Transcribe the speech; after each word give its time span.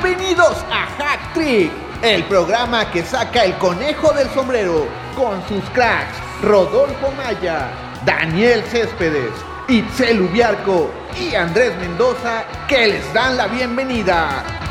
Bienvenidos 0.00 0.64
a 0.70 0.86
Hack 0.86 1.34
Trick, 1.34 1.72
el 2.02 2.22
programa 2.24 2.88
que 2.92 3.02
saca 3.02 3.44
el 3.44 3.58
conejo 3.58 4.12
del 4.12 4.28
sombrero 4.30 4.86
con 5.16 5.42
sus 5.48 5.68
cracks 5.70 6.16
Rodolfo 6.40 7.10
Maya, 7.16 7.68
Daniel 8.04 8.62
Céspedes, 8.70 9.32
Itzel 9.66 10.22
Ubiarco 10.22 10.92
y 11.20 11.34
Andrés 11.34 11.76
Mendoza 11.78 12.44
que 12.68 12.86
les 12.86 13.12
dan 13.12 13.36
la 13.36 13.48
bienvenida. 13.48 14.67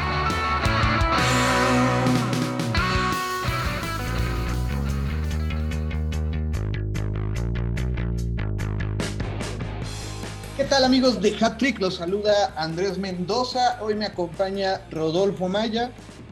Tal 10.69 10.83
amigos 10.83 11.21
de 11.21 11.33
Hat 11.39 11.57
Trick? 11.57 11.79
Los 11.79 11.95
saluda 11.95 12.53
Andrés 12.57 12.97
Mendoza. 12.97 13.77
Hoy 13.81 13.95
me 13.95 14.05
acompaña 14.05 14.81
Rodolfo 14.91 15.47
Maya. 15.47 15.91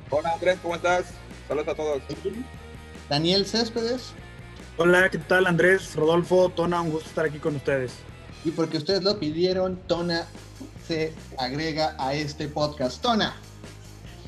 Hola 0.10 0.34
Andrés, 0.34 0.58
¿cómo 0.62 0.76
estás? 0.76 1.06
Saludos 1.48 1.70
a 1.70 1.76
todos. 1.76 2.02
Daniel 3.10 3.46
Céspedes. 3.46 4.12
Hola, 4.78 5.10
¿qué 5.10 5.20
tal 5.20 5.48
Andrés, 5.48 5.96
Rodolfo, 5.96 6.50
Tona? 6.50 6.82
Un 6.82 6.92
gusto 6.92 7.08
estar 7.08 7.26
aquí 7.26 7.40
con 7.40 7.56
ustedes. 7.56 7.94
Y 8.44 8.52
porque 8.52 8.78
ustedes 8.78 9.04
lo 9.04 9.18
pidieron, 9.20 9.78
Tona 9.88 10.26
se 10.86 11.14
agrega 11.38 11.96
a 11.98 12.14
este 12.14 12.50
podcast. 12.50 13.02
Tona. 13.02 13.36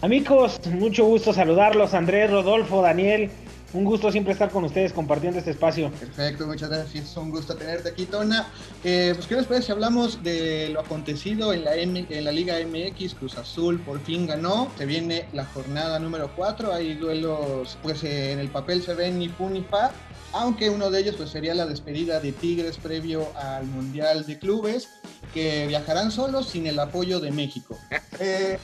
Amigos, 0.02 0.60
mucho 0.68 1.04
gusto 1.04 1.34
saludarlos. 1.34 1.94
Andrés, 1.94 2.32
Rodolfo, 2.32 2.82
Daniel. 2.82 3.30
Un 3.78 3.86
gusto 3.86 4.12
siempre 4.12 4.34
estar 4.34 4.50
con 4.50 4.64
ustedes 4.64 4.92
compartiendo 4.92 5.38
este 5.38 5.52
espacio. 5.52 5.92
Perfecto, 5.92 6.48
muchas 6.48 6.68
gracias. 6.68 7.12
Es 7.12 7.16
un 7.16 7.30
gusto 7.30 7.56
tenerte 7.56 7.90
aquí, 7.90 8.08
Tona. 8.08 8.48
Eh, 8.84 9.12
pues, 9.14 9.28
¿qué 9.28 9.36
les 9.36 9.46
parece 9.46 9.68
si 9.68 9.72
hablamos 9.72 10.24
de 10.24 10.70
lo 10.70 10.80
acontecido 10.80 11.54
en 11.54 11.64
la, 11.64 11.76
M, 11.76 12.08
en 12.10 12.24
la 12.24 12.32
Liga 12.32 12.56
MX? 12.58 13.14
Cruz 13.14 13.38
Azul 13.38 13.80
por 13.80 14.00
fin 14.00 14.26
ganó. 14.26 14.72
Se 14.80 14.88
viene 14.88 15.28
la 15.32 15.46
jornada 15.46 16.00
número 16.00 16.32
4. 16.36 16.74
Hay 16.74 16.96
duelos, 16.96 17.78
pues 17.84 18.04
eh, 18.04 18.32
en 18.32 18.40
el 18.40 18.50
papel 18.50 18.82
se 18.82 18.96
ven 18.96 19.20
ni 19.20 19.30
fu 19.30 19.48
ni 19.48 19.62
fa. 19.62 19.92
Aunque 20.34 20.72
uno 20.72 20.90
de 20.90 21.02
ellos 21.02 21.14
pues, 21.16 21.30
sería 21.30 21.54
la 21.54 21.68
despedida 21.68 22.20
de 22.20 22.32
Tigres 22.32 22.78
previo 22.78 23.28
al 23.36 23.68
Mundial 23.68 24.26
de 24.26 24.40
Clubes, 24.40 24.90
que 25.36 25.68
viajarán 25.68 26.10
solos 26.10 26.50
sin 26.50 26.66
el 26.66 26.80
apoyo 26.80 27.20
de 27.20 27.32
México. 27.32 27.78
Eh, 28.20 28.58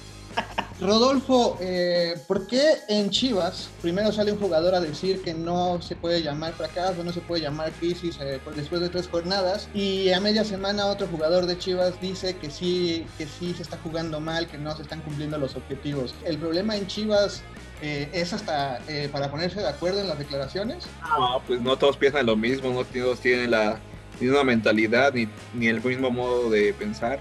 Rodolfo, 0.83 1.57
eh, 1.61 2.15
¿por 2.27 2.45
qué 2.45 2.73
en 2.89 3.09
Chivas 3.09 3.69
primero 3.81 4.11
sale 4.11 4.33
un 4.33 4.39
jugador 4.39 4.75
a 4.75 4.81
decir 4.81 5.21
que 5.21 5.33
no 5.33 5.81
se 5.81 5.95
puede 5.95 6.21
llamar 6.21 6.53
fracaso, 6.53 7.03
no 7.03 7.13
se 7.13 7.21
puede 7.21 7.41
llamar 7.41 7.71
crisis 7.71 8.17
eh, 8.19 8.41
después 8.55 8.81
de 8.81 8.89
tres 8.89 9.07
jornadas 9.07 9.69
y 9.73 10.11
a 10.11 10.19
media 10.19 10.43
semana 10.43 10.87
otro 10.87 11.07
jugador 11.07 11.45
de 11.45 11.57
Chivas 11.57 11.99
dice 12.01 12.35
que 12.35 12.49
sí, 12.49 13.05
que 13.17 13.25
sí 13.25 13.53
se 13.53 13.63
está 13.63 13.77
jugando 13.77 14.19
mal, 14.19 14.47
que 14.47 14.57
no 14.57 14.75
se 14.75 14.81
están 14.81 15.01
cumpliendo 15.01 15.37
los 15.37 15.55
objetivos? 15.55 16.13
El 16.25 16.37
problema 16.37 16.75
en 16.75 16.85
Chivas 16.87 17.43
eh, 17.81 18.09
es 18.11 18.33
hasta 18.33 18.79
para 19.11 19.31
ponerse 19.31 19.61
de 19.61 19.69
acuerdo 19.69 20.01
en 20.01 20.09
las 20.09 20.19
declaraciones. 20.19 20.85
No, 21.01 21.41
pues 21.47 21.61
no 21.61 21.77
todos 21.77 21.95
piensan 21.95 22.25
lo 22.25 22.35
mismo, 22.35 22.71
no 22.71 22.83
todos 22.83 23.19
tienen 23.21 23.51
la 23.51 23.79
misma 24.19 24.43
mentalidad 24.43 25.13
ni, 25.13 25.29
ni 25.53 25.67
el 25.67 25.81
mismo 25.81 26.11
modo 26.11 26.49
de 26.49 26.73
pensar. 26.73 27.19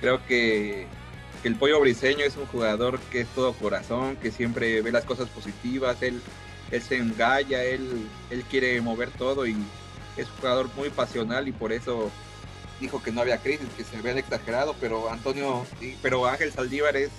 Creo 0.00 0.24
que 0.26 0.86
el 1.44 1.56
pollo 1.56 1.80
briseño 1.80 2.24
es 2.24 2.36
un 2.36 2.46
jugador 2.46 2.98
que 3.10 3.22
es 3.22 3.28
todo 3.28 3.52
corazón, 3.54 4.16
que 4.16 4.30
siempre 4.30 4.82
ve 4.82 4.92
las 4.92 5.04
cosas 5.04 5.28
positivas, 5.30 6.02
él, 6.02 6.20
él 6.70 6.82
se 6.82 6.96
engalla, 6.96 7.64
él, 7.64 8.06
él 8.30 8.44
quiere 8.44 8.80
mover 8.80 9.10
todo 9.10 9.46
y 9.46 9.56
es 10.16 10.28
un 10.28 10.36
jugador 10.36 10.68
muy 10.76 10.90
pasional 10.90 11.48
y 11.48 11.52
por 11.52 11.72
eso 11.72 12.10
dijo 12.78 13.02
que 13.02 13.10
no 13.10 13.22
había 13.22 13.38
crisis, 13.38 13.68
que 13.76 13.84
se 13.84 13.96
había 13.96 14.12
exagerado, 14.12 14.74
pero 14.80 15.10
Antonio, 15.10 15.64
pero 16.02 16.26
Ángel 16.26 16.52
Saldívar 16.52 16.96
es, 16.96 17.10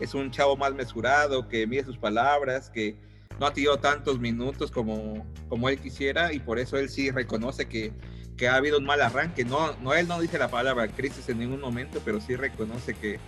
es 0.00 0.14
un 0.14 0.30
chavo 0.30 0.56
más 0.56 0.72
mesurado, 0.74 1.48
que 1.48 1.66
mide 1.66 1.84
sus 1.84 1.98
palabras, 1.98 2.70
que 2.70 2.96
no 3.40 3.46
ha 3.46 3.52
tenido 3.52 3.78
tantos 3.78 4.20
minutos 4.20 4.70
como, 4.70 5.26
como 5.48 5.68
él 5.68 5.78
quisiera 5.78 6.32
y 6.32 6.38
por 6.38 6.58
eso 6.58 6.78
él 6.78 6.88
sí 6.88 7.10
reconoce 7.10 7.66
que, 7.66 7.92
que 8.36 8.48
ha 8.48 8.56
habido 8.56 8.78
un 8.78 8.84
mal 8.84 9.00
arranque. 9.00 9.44
No, 9.44 9.74
no, 9.80 9.94
él 9.94 10.06
no 10.06 10.20
dice 10.20 10.38
la 10.38 10.48
palabra 10.48 10.86
crisis 10.88 11.28
en 11.28 11.38
ningún 11.38 11.60
momento, 11.60 12.00
pero 12.04 12.20
sí 12.20 12.36
reconoce 12.36 12.94
que, 12.94 13.18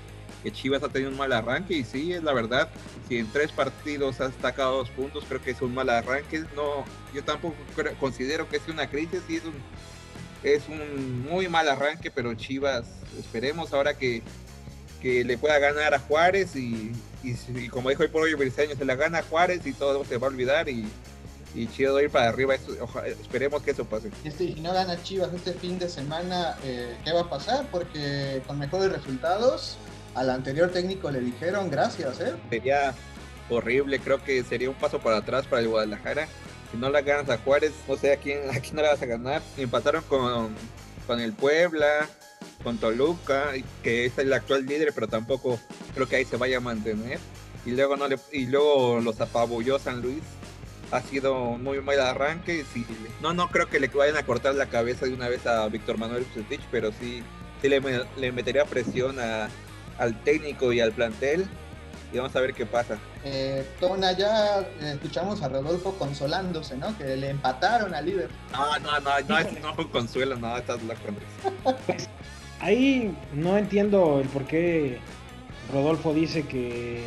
que 0.42 0.52
Chivas 0.52 0.82
ha 0.82 0.88
tenido 0.88 1.10
un 1.10 1.16
mal 1.16 1.32
arranque 1.32 1.74
y 1.74 1.84
sí, 1.84 2.12
es 2.12 2.22
la 2.22 2.32
verdad, 2.32 2.68
si 3.08 3.18
en 3.18 3.30
tres 3.32 3.50
partidos 3.52 4.20
ha 4.20 4.30
sacado 4.40 4.78
dos 4.78 4.90
puntos, 4.90 5.24
creo 5.28 5.42
que 5.42 5.50
es 5.50 5.60
un 5.62 5.74
mal 5.74 5.88
arranque. 5.90 6.44
No, 6.54 6.84
yo 7.14 7.24
tampoco 7.24 7.56
considero 7.98 8.48
que 8.48 8.58
es 8.58 8.68
una 8.68 8.88
crisis, 8.88 9.22
sí 9.26 9.36
es 9.36 9.44
un, 9.44 9.54
es 10.42 10.62
un 10.68 11.22
muy 11.22 11.48
mal 11.48 11.68
arranque, 11.68 12.10
pero 12.10 12.34
Chivas, 12.34 12.86
esperemos 13.18 13.72
ahora 13.72 13.96
que, 13.96 14.22
que 15.00 15.24
le 15.24 15.38
pueda 15.38 15.58
ganar 15.58 15.94
a 15.94 15.98
Juárez 15.98 16.54
y, 16.54 16.92
y, 17.24 17.36
y 17.54 17.68
como 17.68 17.90
dijo 17.90 18.02
el 18.02 18.10
pollo 18.10 18.36
briseño, 18.36 18.76
se 18.76 18.84
la 18.84 18.94
gana 18.94 19.18
a 19.18 19.22
Juárez 19.22 19.66
y 19.66 19.72
todo 19.72 20.04
se 20.04 20.16
va 20.18 20.28
a 20.28 20.30
olvidar 20.30 20.68
y, 20.68 20.86
y 21.54 21.66
chido 21.68 22.00
ir 22.00 22.10
para 22.10 22.28
arriba. 22.28 22.54
Esperemos 22.54 23.62
que 23.62 23.70
eso 23.70 23.84
pase. 23.84 24.10
Este, 24.24 24.54
si 24.54 24.60
no 24.60 24.72
gana 24.72 25.02
Chivas 25.02 25.32
este 25.32 25.54
fin 25.54 25.78
de 25.78 25.88
semana, 25.88 26.56
eh, 26.62 26.94
¿qué 27.04 27.12
va 27.12 27.22
a 27.22 27.30
pasar? 27.30 27.66
Porque 27.70 28.42
con 28.46 28.58
mejores 28.58 28.92
resultados, 28.92 29.78
al 30.16 30.30
anterior 30.30 30.70
técnico 30.70 31.10
le 31.10 31.20
dijeron 31.20 31.70
gracias, 31.70 32.20
¿eh? 32.20 32.34
Sería 32.48 32.94
horrible, 33.50 34.00
creo 34.00 34.24
que 34.24 34.42
sería 34.42 34.70
un 34.70 34.74
paso 34.74 34.98
para 34.98 35.18
atrás 35.18 35.46
para 35.46 35.60
el 35.60 35.68
Guadalajara. 35.68 36.26
Si 36.72 36.78
no 36.78 36.88
la 36.88 37.02
ganas 37.02 37.28
a 37.28 37.38
Juárez, 37.38 37.72
no 37.86 37.96
sé 37.96 38.14
a 38.14 38.16
quién, 38.16 38.50
a 38.50 38.58
quién 38.60 38.76
no 38.76 38.82
la 38.82 38.90
vas 38.92 39.02
a 39.02 39.06
ganar. 39.06 39.42
Empataron 39.58 40.02
con, 40.04 40.54
con 41.06 41.20
el 41.20 41.34
Puebla, 41.34 42.08
con 42.64 42.78
Toluca, 42.78 43.50
que 43.82 44.06
es 44.06 44.16
el 44.18 44.32
actual 44.32 44.64
líder, 44.64 44.92
pero 44.94 45.06
tampoco 45.06 45.60
creo 45.94 46.08
que 46.08 46.16
ahí 46.16 46.24
se 46.24 46.38
vaya 46.38 46.56
a 46.56 46.60
mantener. 46.60 47.18
Y 47.66 47.72
luego, 47.72 47.96
no 47.96 48.08
le, 48.08 48.18
y 48.32 48.46
luego 48.46 49.00
los 49.00 49.20
apabulló 49.20 49.78
San 49.78 50.00
Luis. 50.00 50.22
Ha 50.92 51.02
sido 51.02 51.34
muy 51.58 51.80
mal 51.82 52.00
arranque. 52.00 52.64
Sí, 52.72 52.86
no, 53.20 53.34
no 53.34 53.48
creo 53.48 53.68
que 53.68 53.80
le 53.80 53.88
vayan 53.88 54.16
a 54.16 54.24
cortar 54.24 54.54
la 54.54 54.66
cabeza 54.66 55.04
de 55.04 55.12
una 55.12 55.28
vez 55.28 55.46
a 55.46 55.68
Víctor 55.68 55.98
Manuel 55.98 56.24
Bucetich, 56.24 56.62
pero 56.70 56.90
sí, 56.92 57.22
sí 57.60 57.68
le 57.68 58.32
metería 58.32 58.64
presión 58.64 59.18
a, 59.20 59.48
al 59.98 60.14
técnico 60.22 60.72
y 60.72 60.80
al 60.80 60.92
plantel 60.92 61.48
y 62.12 62.18
vamos 62.18 62.34
a 62.36 62.40
ver 62.40 62.54
qué 62.54 62.66
pasa. 62.66 62.98
Eh, 63.24 63.66
Tona, 63.80 64.12
ya 64.12 64.60
escuchamos 64.80 65.42
a 65.42 65.48
Rodolfo 65.48 65.94
consolándose, 65.98 66.76
¿no? 66.76 66.96
Que 66.96 67.16
le 67.16 67.30
empataron 67.30 67.94
al 67.94 68.06
líder. 68.06 68.30
No, 68.52 68.78
no, 68.78 69.00
no, 69.00 69.10
no, 69.28 69.38
es, 69.38 69.60
no 69.60 69.90
consuelo, 69.90 70.36
no, 70.36 70.56
estás 70.56 70.82
loco, 70.82 71.00
Andrés. 71.08 72.08
Ahí 72.60 73.14
no 73.34 73.58
entiendo 73.58 74.20
el 74.20 74.28
por 74.28 74.44
qué 74.44 74.98
Rodolfo 75.72 76.14
dice 76.14 76.46
que 76.46 77.04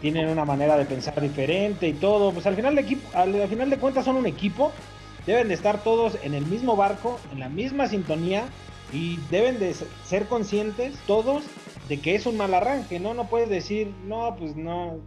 tienen 0.00 0.28
una 0.28 0.44
manera 0.44 0.76
de 0.76 0.84
pensar 0.84 1.20
diferente 1.20 1.88
y 1.88 1.94
todo. 1.94 2.32
Pues 2.32 2.46
al 2.46 2.54
final 2.54 2.74
de 2.74 2.82
equipo, 2.82 3.08
al, 3.16 3.40
al 3.40 3.48
final 3.48 3.70
de 3.70 3.78
cuentas 3.78 4.04
son 4.04 4.16
un 4.16 4.26
equipo, 4.26 4.72
deben 5.26 5.48
de 5.48 5.54
estar 5.54 5.82
todos 5.82 6.18
en 6.22 6.34
el 6.34 6.44
mismo 6.46 6.76
barco, 6.76 7.18
en 7.32 7.40
la 7.40 7.48
misma 7.48 7.88
sintonía 7.88 8.44
y 8.92 9.18
deben 9.30 9.58
de 9.58 9.74
ser 10.04 10.26
conscientes 10.26 10.94
todos 11.06 11.42
de 11.88 12.00
que 12.00 12.14
es 12.14 12.26
un 12.26 12.36
mal 12.36 12.52
arranque, 12.54 12.98
¿no? 12.98 13.14
No 13.14 13.28
puedes 13.28 13.48
decir, 13.48 13.92
no, 14.04 14.34
pues 14.36 14.56
no, 14.56 15.00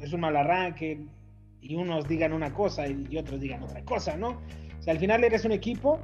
es 0.00 0.12
un 0.12 0.20
mal 0.20 0.36
arranque 0.36 1.06
y 1.60 1.74
unos 1.74 2.08
digan 2.08 2.32
una 2.32 2.52
cosa 2.52 2.86
y 2.88 3.16
otros 3.16 3.40
digan 3.40 3.62
otra 3.62 3.84
cosa, 3.84 4.16
¿no? 4.16 4.40
O 4.78 4.82
sea, 4.82 4.92
al 4.92 4.98
final 4.98 5.24
eres 5.24 5.44
un 5.44 5.52
equipo 5.52 6.00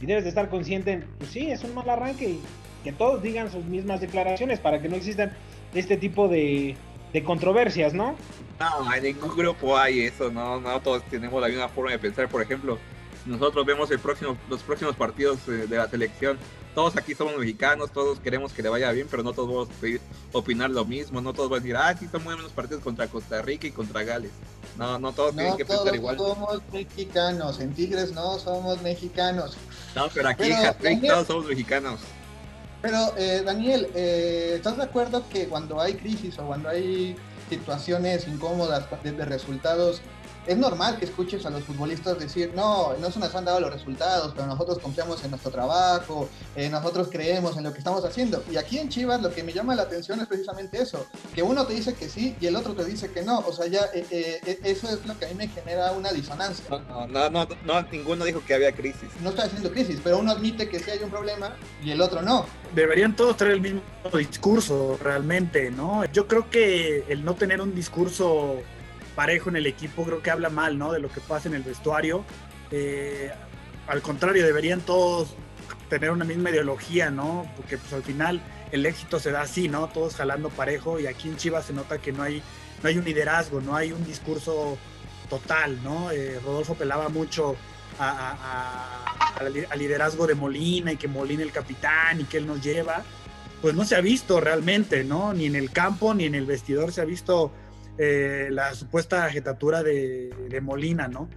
y 0.00 0.06
debes 0.06 0.24
de 0.24 0.30
estar 0.30 0.48
consciente, 0.48 1.04
pues 1.18 1.30
sí, 1.30 1.50
es 1.50 1.62
un 1.64 1.74
mal 1.74 1.88
arranque 1.88 2.30
y 2.30 2.40
que 2.84 2.92
todos 2.92 3.22
digan 3.22 3.50
sus 3.50 3.64
mismas 3.64 4.00
declaraciones 4.00 4.60
para 4.60 4.80
que 4.80 4.88
no 4.88 4.96
existan 4.96 5.32
este 5.74 5.96
tipo 5.96 6.28
de, 6.28 6.76
de 7.12 7.24
controversias, 7.24 7.92
¿no? 7.92 8.14
No, 8.58 8.94
en 8.94 9.02
ningún 9.02 9.36
grupo 9.36 9.76
hay 9.76 10.00
eso, 10.00 10.30
no, 10.30 10.60
no 10.60 10.80
todos 10.80 11.02
tenemos 11.04 11.40
la 11.40 11.48
misma 11.48 11.68
forma 11.68 11.92
de 11.92 11.98
pensar, 11.98 12.28
por 12.28 12.42
ejemplo, 12.42 12.78
nosotros 13.26 13.66
vemos 13.66 13.90
el 13.90 13.98
próximo, 13.98 14.36
los 14.48 14.62
próximos 14.62 14.96
partidos 14.96 15.46
de 15.46 15.68
la 15.68 15.88
selección 15.88 16.38
todos 16.74 16.96
aquí 16.96 17.14
somos 17.14 17.36
mexicanos, 17.36 17.90
todos 17.90 18.20
queremos 18.20 18.52
que 18.52 18.62
le 18.62 18.68
vaya 18.68 18.92
bien, 18.92 19.08
pero 19.10 19.22
no 19.22 19.32
todos 19.32 19.48
vamos 19.48 19.68
a 19.68 20.38
opinar 20.38 20.70
lo 20.70 20.84
mismo, 20.84 21.20
no 21.20 21.32
todos 21.32 21.50
van 21.50 21.60
a 21.60 21.62
decir, 21.62 21.76
ah, 21.76 21.96
sí, 21.98 22.08
son 22.10 22.22
muy 22.22 22.34
buenos 22.34 22.52
partidos 22.52 22.82
contra 22.82 23.08
Costa 23.08 23.42
Rica 23.42 23.66
y 23.66 23.72
contra 23.72 24.02
Gales. 24.04 24.30
No, 24.76 24.98
no 24.98 25.12
todos 25.12 25.34
no 25.34 25.38
tienen 25.38 25.56
que 25.56 25.64
pensar 25.64 25.94
igual. 25.94 26.16
Somos 26.16 26.62
mexicanos, 26.72 27.60
en 27.60 27.74
Tigres 27.74 28.12
no 28.12 28.38
somos 28.38 28.80
mexicanos. 28.82 29.56
No, 29.94 30.08
pero 30.14 30.28
aquí 30.28 30.50
pero, 30.78 30.88
en 30.88 31.00
todos 31.02 31.26
somos 31.26 31.46
mexicanos. 31.46 32.00
Pero, 32.82 33.12
eh, 33.18 33.42
Daniel, 33.44 33.88
eh, 33.94 34.52
¿estás 34.56 34.76
de 34.76 34.84
acuerdo 34.84 35.28
que 35.28 35.48
cuando 35.48 35.80
hay 35.80 35.94
crisis 35.94 36.38
o 36.38 36.46
cuando 36.46 36.68
hay 36.70 37.16
situaciones 37.50 38.26
incómodas 38.26 38.86
de, 39.02 39.12
de 39.12 39.24
resultados, 39.24 40.00
es 40.50 40.58
normal 40.58 40.98
que 40.98 41.04
escuches 41.04 41.46
a 41.46 41.50
los 41.50 41.62
futbolistas 41.62 42.18
decir, 42.18 42.50
no, 42.56 42.96
no 42.96 43.10
se 43.12 43.20
nos 43.20 43.32
han 43.36 43.44
dado 43.44 43.60
los 43.60 43.72
resultados, 43.72 44.32
pero 44.34 44.48
nosotros 44.48 44.80
confiamos 44.80 45.22
en 45.22 45.30
nuestro 45.30 45.52
trabajo, 45.52 46.28
eh, 46.56 46.68
nosotros 46.68 47.08
creemos 47.08 47.56
en 47.56 47.62
lo 47.62 47.72
que 47.72 47.78
estamos 47.78 48.04
haciendo. 48.04 48.42
Y 48.50 48.56
aquí 48.56 48.78
en 48.78 48.88
Chivas 48.88 49.22
lo 49.22 49.30
que 49.32 49.44
me 49.44 49.52
llama 49.52 49.76
la 49.76 49.82
atención 49.82 50.20
es 50.20 50.26
precisamente 50.26 50.82
eso, 50.82 51.06
que 51.36 51.44
uno 51.44 51.64
te 51.66 51.74
dice 51.74 51.94
que 51.94 52.08
sí 52.08 52.34
y 52.40 52.46
el 52.46 52.56
otro 52.56 52.74
te 52.74 52.84
dice 52.84 53.12
que 53.12 53.22
no. 53.22 53.38
O 53.46 53.52
sea, 53.52 53.68
ya 53.68 53.82
eh, 53.94 54.04
eh, 54.10 54.58
eso 54.64 54.88
es 54.88 55.06
lo 55.06 55.16
que 55.16 55.26
a 55.26 55.28
mí 55.28 55.34
me 55.34 55.46
genera 55.46 55.92
una 55.92 56.10
disonancia. 56.10 56.64
No, 56.68 57.06
no, 57.06 57.30
no, 57.30 57.46
no, 57.64 57.82
ninguno 57.82 58.24
dijo 58.24 58.42
que 58.44 58.54
había 58.54 58.72
crisis. 58.72 59.08
No 59.22 59.30
está 59.30 59.44
haciendo 59.44 59.70
crisis, 59.70 60.00
pero 60.02 60.18
uno 60.18 60.32
admite 60.32 60.68
que 60.68 60.80
sí 60.80 60.90
hay 60.90 60.98
un 60.98 61.10
problema 61.10 61.54
y 61.80 61.92
el 61.92 62.00
otro 62.00 62.22
no. 62.22 62.44
Deberían 62.74 63.14
todos 63.14 63.36
traer 63.36 63.54
el 63.54 63.60
mismo 63.60 63.82
discurso, 64.12 64.98
realmente, 65.00 65.70
¿no? 65.70 66.04
Yo 66.06 66.26
creo 66.26 66.50
que 66.50 67.04
el 67.08 67.24
no 67.24 67.34
tener 67.34 67.60
un 67.60 67.72
discurso 67.72 68.56
parejo 69.20 69.50
en 69.50 69.56
el 69.56 69.66
equipo, 69.66 70.02
creo 70.04 70.22
que 70.22 70.30
habla 70.30 70.48
mal, 70.48 70.78
¿no? 70.78 70.92
De 70.92 70.98
lo 70.98 71.10
que 71.12 71.20
pasa 71.20 71.46
en 71.46 71.54
el 71.54 71.62
vestuario. 71.62 72.24
Eh, 72.70 73.30
al 73.86 74.00
contrario, 74.00 74.46
deberían 74.46 74.80
todos 74.80 75.34
tener 75.90 76.10
una 76.10 76.24
misma 76.24 76.48
ideología, 76.48 77.10
¿no? 77.10 77.46
Porque 77.54 77.76
pues 77.76 77.92
al 77.92 78.02
final 78.02 78.40
el 78.72 78.86
éxito 78.86 79.20
se 79.20 79.30
da 79.30 79.42
así, 79.42 79.68
¿no? 79.68 79.88
Todos 79.88 80.16
jalando 80.16 80.48
parejo 80.48 80.98
y 80.98 81.06
aquí 81.06 81.28
en 81.28 81.36
Chivas 81.36 81.66
se 81.66 81.74
nota 81.74 81.98
que 81.98 82.12
no 82.12 82.22
hay, 82.22 82.42
no 82.82 82.88
hay 82.88 82.96
un 82.96 83.04
liderazgo, 83.04 83.60
no 83.60 83.76
hay 83.76 83.92
un 83.92 84.02
discurso 84.06 84.78
total, 85.28 85.78
¿no? 85.84 86.10
Eh, 86.10 86.40
Rodolfo 86.42 86.74
pelaba 86.74 87.10
mucho 87.10 87.56
al 87.98 89.78
liderazgo 89.78 90.26
de 90.28 90.34
Molina 90.34 90.92
y 90.92 90.96
que 90.96 91.08
Molina 91.08 91.42
el 91.42 91.52
capitán 91.52 92.22
y 92.22 92.24
que 92.24 92.38
él 92.38 92.46
nos 92.46 92.62
lleva. 92.62 93.04
Pues 93.60 93.74
no 93.74 93.84
se 93.84 93.96
ha 93.96 94.00
visto 94.00 94.40
realmente, 94.40 95.04
¿no? 95.04 95.34
Ni 95.34 95.44
en 95.44 95.56
el 95.56 95.70
campo 95.72 96.14
ni 96.14 96.24
en 96.24 96.34
el 96.34 96.46
vestidor 96.46 96.90
se 96.90 97.02
ha 97.02 97.04
visto 97.04 97.52
eh, 98.02 98.48
la 98.50 98.74
supuesta 98.74 99.28
jetatura 99.28 99.82
de, 99.82 100.58
Molina, 100.62 101.06
¿no? 101.06 101.28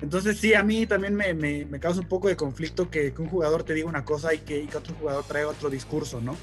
Entonces 0.00 0.38
sí, 0.38 0.54
a 0.54 0.62
mí 0.62 0.86
también 0.86 1.16
me, 1.16 1.80
causa 1.80 2.00
un 2.00 2.06
poco 2.06 2.28
de 2.28 2.36
conflicto 2.36 2.90
que, 2.90 3.12
un 3.18 3.26
jugador 3.26 3.64
te 3.64 3.74
diga 3.74 3.88
una 3.88 4.04
cosa 4.04 4.32
y 4.32 4.38
que, 4.38 4.68
otro 4.76 4.94
jugador 4.94 5.24
traiga 5.24 5.48
otro 5.48 5.68
discurso, 5.68 6.20
¿no? 6.20 6.36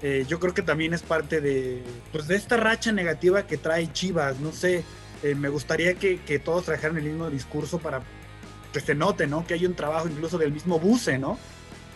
Eh, 0.00 0.24
yo 0.26 0.40
creo 0.40 0.54
que 0.54 0.62
también 0.62 0.94
es 0.94 1.02
parte 1.02 1.42
de, 1.42 1.82
pues, 2.10 2.26
de 2.26 2.36
esta 2.36 2.56
racha 2.56 2.90
negativa 2.90 3.46
que 3.46 3.58
trae 3.58 3.92
Chivas, 3.92 4.40
no 4.40 4.50
sé, 4.50 4.82
eh, 5.22 5.34
me 5.34 5.50
gustaría 5.50 5.92
que, 5.92 6.16
todos 6.42 6.64
trajeran 6.64 6.96
el 6.96 7.04
mismo 7.04 7.28
discurso 7.28 7.80
para 7.80 8.00
que 8.72 8.80
se 8.80 8.94
note, 8.94 9.26
¿no? 9.26 9.46
Que 9.46 9.52
hay 9.52 9.66
un 9.66 9.74
trabajo 9.74 10.08
incluso 10.08 10.38
del 10.38 10.52
mismo 10.52 10.80
buce, 10.80 11.18
¿no? 11.18 11.38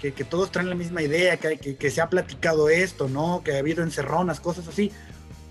Que, 0.03 0.13
todos 0.13 0.53
traen 0.53 0.69
la 0.69 0.75
misma 0.75 1.01
idea, 1.01 1.39
que, 1.39 1.57
que, 1.57 1.91
se 1.91 2.03
ha 2.03 2.11
platicado 2.11 2.69
esto, 2.69 3.09
¿no? 3.09 3.41
Que 3.43 3.57
ha 3.57 3.59
habido 3.61 3.83
encerronas, 3.83 4.39
cosas 4.39 4.69
así. 4.69 4.93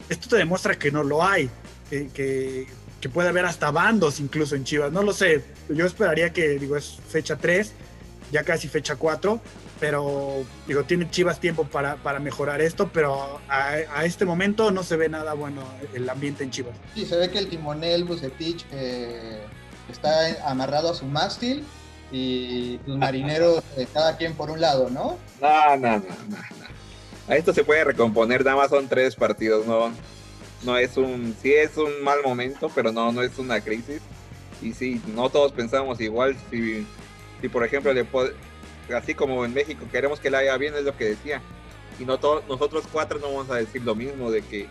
Esto 0.10 0.30
te 0.30 0.36
demuestra 0.36 0.78
que 0.78 0.92
no 0.92 1.02
lo 1.04 1.24
hay 1.24 1.50
que, 1.92 2.68
puede 3.14 3.30
haber 3.30 3.46
hasta 3.46 3.72
bandos 3.72 4.20
incluso 4.20 4.56
en 4.56 4.64
Chivas. 4.64 4.92
No 4.92 5.04
lo 5.04 5.14
sé, 5.14 5.44
yo 5.70 5.86
esperaría 5.86 6.32
que, 6.32 6.60
digo, 6.60 6.78
es 6.78 6.98
fecha 7.10 7.36
3, 7.36 7.74
ya 8.32 8.44
casi 8.44 8.68
fecha 8.68 8.96
4, 8.96 9.40
pero 9.80 10.44
digo, 10.68 10.84
tiene 10.84 11.10
Chivas 11.10 11.40
tiempo 11.40 11.66
para, 11.66 12.20
mejorar 12.20 12.62
esto, 12.62 12.90
pero 12.94 13.40
a, 13.50 14.06
este 14.06 14.26
momento 14.26 14.72
no 14.72 14.84
se 14.84 14.96
ve 14.96 15.10
nada 15.10 15.34
bueno 15.34 15.64
el 15.94 16.10
ambiente 16.10 16.44
en 16.44 16.52
Chivas. 16.52 16.76
Sí, 16.94 17.06
se 17.06 17.16
ve 17.18 17.30
que 17.30 17.40
el 17.40 17.50
timonel 17.50 18.04
Bucetich 18.06 18.66
eh, 18.72 19.42
está 19.92 20.50
amarrado 20.50 20.92
a 20.92 20.94
su 20.94 21.06
mástil 21.06 21.66
y 22.12 22.80
los 22.86 22.98
marineros, 22.98 23.64
eh, 23.78 23.88
cada 23.92 24.18
quien 24.18 24.34
por 24.36 24.52
un 24.52 24.62
lado, 24.62 24.90
¿no? 24.90 25.18
No, 25.42 25.78
no, 25.78 25.98
no, 25.98 26.06
no. 26.30 26.38
A 27.28 27.36
esto 27.36 27.54
se 27.54 27.64
puede 27.64 27.84
recomponer, 27.84 28.44
nada 28.44 28.58
más 28.58 28.70
son 28.70 28.88
tres 28.88 29.16
partidos, 29.16 29.66
¿no? 29.66 29.92
No 30.64 30.78
es 30.78 30.98
un, 30.98 31.36
sí 31.42 31.54
es 31.54 31.78
un 31.78 32.04
mal 32.04 32.20
momento, 32.24 32.70
pero 32.74 32.92
no, 32.92 33.12
no 33.12 33.22
es 33.22 33.38
una 33.40 33.62
crisis. 33.62 34.02
Y 34.62 34.74
sí, 34.74 35.02
no 35.16 35.30
todos 35.30 35.52
pensamos 35.52 36.00
igual. 36.02 36.36
Si, 36.50 36.86
si 37.42 37.50
por 37.50 37.66
ejemplo, 37.66 37.94
le 37.94 38.06
así 38.96 39.14
como 39.14 39.44
en 39.46 39.54
México 39.54 39.86
queremos 39.92 40.20
que 40.20 40.30
le 40.30 40.38
haya 40.38 40.58
bien, 40.58 40.76
es 40.76 40.84
lo 40.84 40.96
que 40.96 41.06
decía. 41.06 41.42
Y 42.00 42.06
no 42.06 42.20
todos, 42.20 42.48
nosotros 42.48 42.86
cuatro 42.92 43.20
no 43.20 43.28
vamos 43.28 43.50
a 43.50 43.56
decir 43.56 43.84
lo 43.84 43.96
mismo 43.96 44.32
de 44.32 44.42
que 44.42 44.68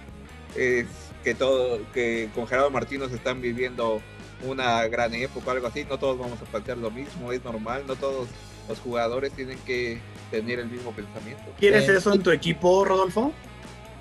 es 0.57 0.87
que 1.23 1.35
todo, 1.35 1.81
que 1.93 2.29
con 2.35 2.47
Gerardo 2.47 2.71
Martínez 2.71 3.13
están 3.13 3.41
viviendo 3.41 4.01
una 4.43 4.87
gran 4.89 5.15
época 5.15 5.49
o 5.49 5.51
algo 5.51 5.67
así, 5.67 5.85
no 5.85 5.99
todos 5.99 6.19
vamos 6.19 6.41
a 6.41 6.45
plantear 6.47 6.79
lo 6.79 6.91
mismo, 6.91 7.31
es 7.31 7.45
normal, 7.45 7.85
no 7.87 7.95
todos 7.95 8.27
los 8.69 8.79
jugadores 8.79 9.33
tienen 9.33 9.59
que 9.67 9.99
tener 10.31 10.61
el 10.61 10.69
mismo 10.69 10.93
pensamiento. 10.93 11.45
¿Quieres 11.59 11.89
eso 11.89 12.15
en 12.15 12.23
tu 12.23 12.31
equipo, 12.31 12.85
Rodolfo? 12.85 13.33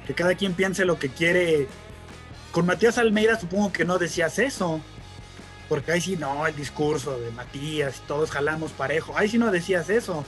Que 0.10 0.16
cada 0.16 0.34
quien 0.34 0.56
piense 0.56 0.86
lo 0.86 0.98
que 0.98 1.10
quiere. 1.10 1.68
Con 2.52 2.66
Matías 2.66 2.98
Almeida 2.98 3.40
supongo 3.40 3.72
que 3.72 3.86
no 3.86 4.00
decías 4.00 4.40
eso, 4.40 4.82
porque 5.70 5.92
ahí 5.92 6.02
sí 6.02 6.18
no, 6.18 6.48
el 6.48 6.56
discurso 6.56 7.20
de 7.20 7.30
Matías, 7.30 8.02
todos 8.08 8.32
jalamos 8.32 8.72
parejo, 8.72 9.16
ahí 9.16 9.30
sí 9.30 9.38
no 9.38 9.52
decías 9.52 9.88
eso. 9.92 10.26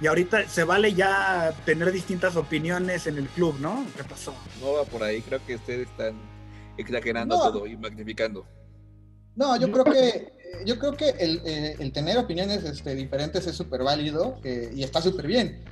Y 0.00 0.08
ahorita 0.08 0.48
se 0.48 0.64
vale 0.64 0.94
ya 0.94 1.54
tener 1.64 1.92
distintas 1.92 2.34
opiniones 2.34 3.06
en 3.06 3.18
el 3.18 3.28
club, 3.28 3.54
¿no? 3.60 3.86
¿Qué 3.96 4.02
pasó? 4.02 4.34
No 4.60 4.72
va 4.72 4.84
por 4.84 5.04
ahí, 5.04 5.22
creo 5.22 5.38
que 5.46 5.54
ustedes 5.54 5.86
están 5.88 6.16
exagerando 6.76 7.36
todo 7.38 7.68
y 7.68 7.76
magnificando. 7.76 8.44
No, 9.36 9.56
yo 9.60 9.70
creo 9.70 9.84
que 9.84 10.32
yo 10.66 10.76
creo 10.76 10.96
que 10.96 11.10
el, 11.10 11.40
eh, 11.44 11.90
tener 11.94 12.18
opiniones 12.18 12.64
este, 12.64 12.96
diferentes 12.96 13.46
es 13.46 13.54
súper 13.54 13.84
válido 13.84 14.40
y 14.42 14.82
está 14.82 15.00
súper 15.00 15.28
bien 15.28 15.62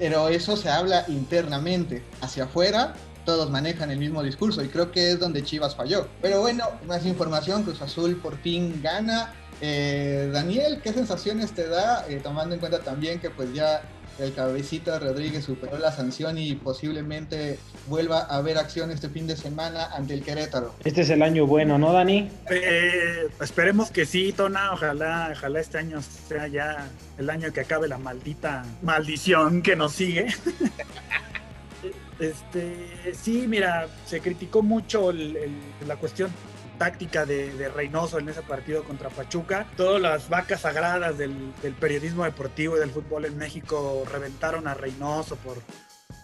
pero 0.00 0.30
eso 0.30 0.56
se 0.56 0.70
habla 0.70 1.04
internamente. 1.08 2.02
Hacia 2.22 2.44
afuera, 2.44 2.94
todos 3.26 3.50
manejan 3.50 3.90
el 3.90 3.98
mismo 3.98 4.22
discurso 4.22 4.64
y 4.64 4.68
creo 4.68 4.90
que 4.90 5.12
es 5.12 5.20
donde 5.20 5.44
Chivas 5.44 5.76
falló. 5.76 6.08
Pero 6.22 6.40
bueno, 6.40 6.64
más 6.86 7.04
información, 7.04 7.64
Cruz 7.64 7.82
Azul 7.82 8.16
por 8.16 8.38
fin 8.38 8.80
gana. 8.82 9.34
Eh, 9.60 10.30
Daniel, 10.32 10.80
¿qué 10.82 10.94
sensaciones 10.94 11.52
te 11.52 11.68
da? 11.68 12.06
Eh, 12.08 12.18
tomando 12.22 12.54
en 12.54 12.60
cuenta 12.60 12.78
también 12.78 13.20
que 13.20 13.28
pues 13.28 13.52
ya 13.52 13.82
el 14.20 14.34
cabecita 14.34 14.98
Rodríguez 14.98 15.44
superó 15.44 15.78
la 15.78 15.92
sanción 15.92 16.38
y 16.38 16.54
posiblemente 16.54 17.58
vuelva 17.88 18.20
a 18.20 18.40
ver 18.42 18.58
acción 18.58 18.90
este 18.90 19.08
fin 19.08 19.26
de 19.26 19.36
semana 19.36 19.86
ante 19.94 20.14
el 20.14 20.22
Querétaro. 20.22 20.74
Este 20.84 21.02
es 21.02 21.10
el 21.10 21.22
año 21.22 21.46
bueno, 21.46 21.78
¿no, 21.78 21.92
Dani? 21.92 22.30
Eh, 22.50 23.28
esperemos 23.40 23.90
que 23.90 24.04
sí, 24.04 24.32
Tona. 24.32 24.72
Ojalá, 24.72 25.30
ojalá 25.32 25.60
este 25.60 25.78
año 25.78 26.00
sea 26.02 26.46
ya 26.48 26.88
el 27.18 27.30
año 27.30 27.52
que 27.52 27.60
acabe 27.60 27.88
la 27.88 27.98
maldita 27.98 28.64
maldición 28.82 29.62
que 29.62 29.74
nos 29.74 29.92
sigue. 29.92 30.26
este, 32.20 33.14
sí, 33.14 33.46
mira, 33.48 33.88
se 34.06 34.20
criticó 34.20 34.62
mucho 34.62 35.12
la 35.12 35.96
cuestión 35.96 36.30
táctica 36.80 37.26
de, 37.26 37.68
Reynoso 37.68 38.18
en 38.18 38.30
ese 38.30 38.40
partido 38.40 38.84
contra 38.84 39.10
Pachuca. 39.10 39.66
Todas 39.76 40.00
las 40.00 40.30
vacas 40.30 40.62
sagradas 40.62 41.18
del, 41.18 41.52
periodismo 41.78 42.24
deportivo 42.24 42.78
y 42.78 42.80
del 42.80 42.90
fútbol 42.90 43.26
en 43.26 43.36
México 43.36 44.02
reventaron 44.10 44.66
a 44.66 44.72
Reynoso 44.72 45.36
por 45.36 45.58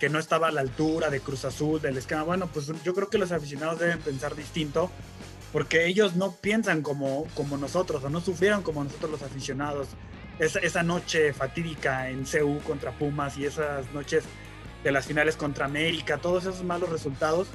que 0.01 0.09
no 0.09 0.19
estaba 0.19 0.49
a 0.49 0.51
la 0.51 0.63
altura 0.63 1.11
de 1.11 1.21
Cruz 1.21 1.45
Azul, 1.45 1.83
del 1.83 1.99
esquema. 1.99 2.23
Bueno, 2.23 2.49
pues 2.51 2.73
yo 2.83 2.95
creo 2.95 3.11
que 3.11 3.19
los 3.19 3.33
aficionados 3.33 3.81
deben 3.81 3.99
pensar 3.99 4.35
distinto 4.35 4.91
porque 5.53 5.87
ellos 5.87 6.17
no 6.17 6.33
piensan 6.33 6.81
como, 6.81 7.27
como 7.35 7.59
nosotros 7.59 8.03
o 8.03 8.09
no 8.09 8.23
sufrieron 8.23 8.63
como 8.63 8.83
nosotros 8.83 9.11
los 9.11 9.23
aficionados. 9.23 9.89
Esa, 10.39 10.61
esa 10.61 10.83
noche 10.83 11.35
fatídica 11.35 12.09
en 12.09 12.25
CU 12.25 12.61
contra 12.67 12.93
Pumas 12.93 13.37
y 13.37 13.45
esas 13.45 13.93
noches 13.93 14.25
de 14.83 14.91
las 14.91 15.05
finales 15.05 15.37
contra 15.37 15.67
América, 15.67 16.17
todos 16.17 16.45
esos 16.45 16.65
malos 16.65 16.89
resultados 16.89 17.49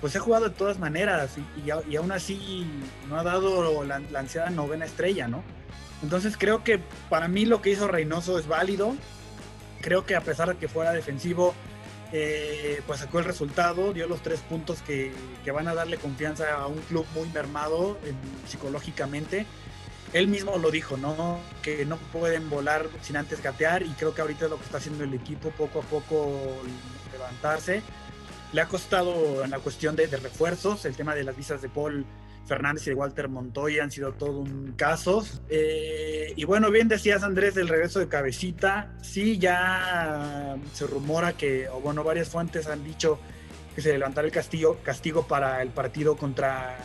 pues 0.00 0.14
he 0.14 0.18
jugado 0.18 0.48
de 0.48 0.54
todas 0.54 0.78
maneras 0.78 1.36
y, 1.38 1.90
y, 1.90 1.96
aún 1.96 2.12
así 2.12 2.66
no 3.08 3.18
ha 3.18 3.22
dado 3.22 3.84
la, 3.84 4.00
ansiada 4.14 4.50
novena 4.50 4.84
estrella, 4.84 5.26
¿no? 5.28 5.42
Entonces 6.02 6.36
creo 6.38 6.62
que 6.62 6.80
para 7.08 7.28
mí 7.28 7.46
lo 7.46 7.62
que 7.62 7.70
hizo 7.70 7.88
Reynoso 7.88 8.38
es 8.38 8.46
válido. 8.46 8.94
Creo 9.80 10.04
que 10.04 10.14
a 10.14 10.20
pesar 10.20 10.48
de 10.48 10.56
que 10.56 10.68
fuera 10.68 10.92
defensivo, 10.92 11.54
eh, 12.12 12.82
pues 12.86 13.00
sacó 13.00 13.18
el 13.18 13.24
resultado, 13.24 13.92
dio 13.94 14.06
los 14.06 14.20
tres 14.22 14.40
puntos 14.40 14.82
que, 14.82 15.12
van 15.52 15.68
a 15.68 15.74
darle 15.74 15.96
confianza 15.96 16.54
a 16.54 16.66
un 16.66 16.78
club 16.82 17.06
muy 17.14 17.28
mermado 17.30 17.98
psicológicamente. 18.46 19.46
Él 20.12 20.28
mismo 20.28 20.58
lo 20.58 20.70
dijo, 20.70 20.96
¿no? 20.96 21.40
Que 21.62 21.86
no 21.86 21.96
pueden 21.96 22.50
volar 22.50 22.86
sin 23.00 23.16
antes 23.16 23.42
gatear 23.42 23.82
y 23.82 23.90
creo 23.90 24.14
que 24.14 24.20
ahorita 24.20 24.44
es 24.44 24.50
lo 24.50 24.58
que 24.58 24.64
está 24.64 24.76
haciendo 24.76 25.04
el 25.04 25.14
equipo, 25.14 25.50
poco 25.50 25.80
a 25.80 25.82
poco 25.82 26.38
levantarse 27.12 27.82
le 28.56 28.62
ha 28.62 28.68
costado 28.68 29.44
en 29.44 29.50
la 29.50 29.58
cuestión 29.58 29.96
de, 29.96 30.06
refuerzos, 30.06 30.86
el 30.86 30.96
tema 30.96 31.14
de 31.14 31.24
las 31.24 31.36
visas 31.36 31.60
de 31.60 31.68
Paul 31.68 32.06
Fernández 32.46 32.86
y 32.86 32.90
de 32.90 32.96
Walter 32.96 33.28
Montoya 33.28 33.84
han 33.84 33.90
sido 33.90 34.12
todo 34.12 34.38
un 34.38 34.72
caso. 34.78 35.22
Eh, 35.50 36.32
y 36.34 36.44
bueno, 36.44 36.70
bien 36.70 36.88
decías 36.88 37.22
Andrés 37.22 37.54
del 37.54 37.68
regreso 37.68 37.98
de 37.98 38.08
Cabecita, 38.08 38.94
sí 39.02 39.36
ya 39.36 40.56
se 40.72 40.86
rumora 40.86 41.34
que, 41.34 41.68
o 41.68 41.80
bueno, 41.80 42.02
varias 42.02 42.30
fuentes 42.30 42.66
han 42.66 42.82
dicho 42.82 43.18
que 43.74 43.82
se 43.82 43.92
levantará 43.92 44.26
el 44.26 44.32
castigo, 44.32 44.78
castigo 44.82 45.26
para 45.26 45.60
el 45.60 45.68
partido 45.68 46.16
contra 46.16 46.78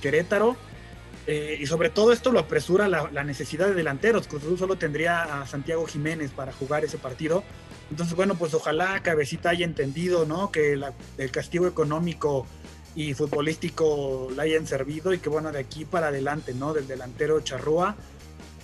Querétaro. 0.00 0.54
Eh, 1.26 1.58
y 1.60 1.66
sobre 1.66 1.90
todo 1.90 2.12
esto 2.12 2.30
lo 2.30 2.38
apresura 2.38 2.86
la, 2.86 3.24
necesidad 3.24 3.66
de 3.66 3.74
delanteros. 3.74 4.28
Cruz 4.28 4.60
solo 4.60 4.76
tendría 4.76 5.40
a 5.40 5.46
Santiago 5.48 5.84
Jiménez 5.88 6.30
para 6.30 6.52
jugar 6.52 6.84
ese 6.84 6.98
partido 6.98 7.42
entonces, 7.90 8.16
bueno, 8.16 8.34
pues 8.34 8.54
ojalá 8.54 9.02
Cabecita 9.02 9.50
haya 9.50 9.64
entendido, 9.64 10.26
¿no? 10.26 10.50
Que 10.50 10.72
el 11.18 11.30
castigo 11.30 11.66
económico 11.66 12.46
y 12.94 13.14
futbolístico 13.14 14.28
le 14.34 14.42
hayan 14.42 14.66
servido 14.66 15.12
y 15.12 15.18
que 15.18 15.28
bueno, 15.28 15.52
de 15.52 15.58
aquí 15.60 15.84
para 15.84 16.08
adelante, 16.08 16.54
¿no? 16.54 16.72
Del 16.72 16.88
delantero 16.88 17.40
Charrúa. 17.40 17.94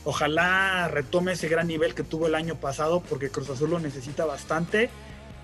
Ojalá 0.05 0.89
retome 0.89 1.33
ese 1.33 1.49
gran 1.49 1.69
nivel 1.69 1.95
que 1.95 2.03
tuvo 2.03 2.27
el 2.27 2.35
año 2.35 2.57
pasado 2.57 3.01
porque 3.01 3.29
Cruz 3.31 3.51
Azul 3.51 3.71
lo 3.71 3.79
necesita 3.79 4.25
bastante 4.25 4.91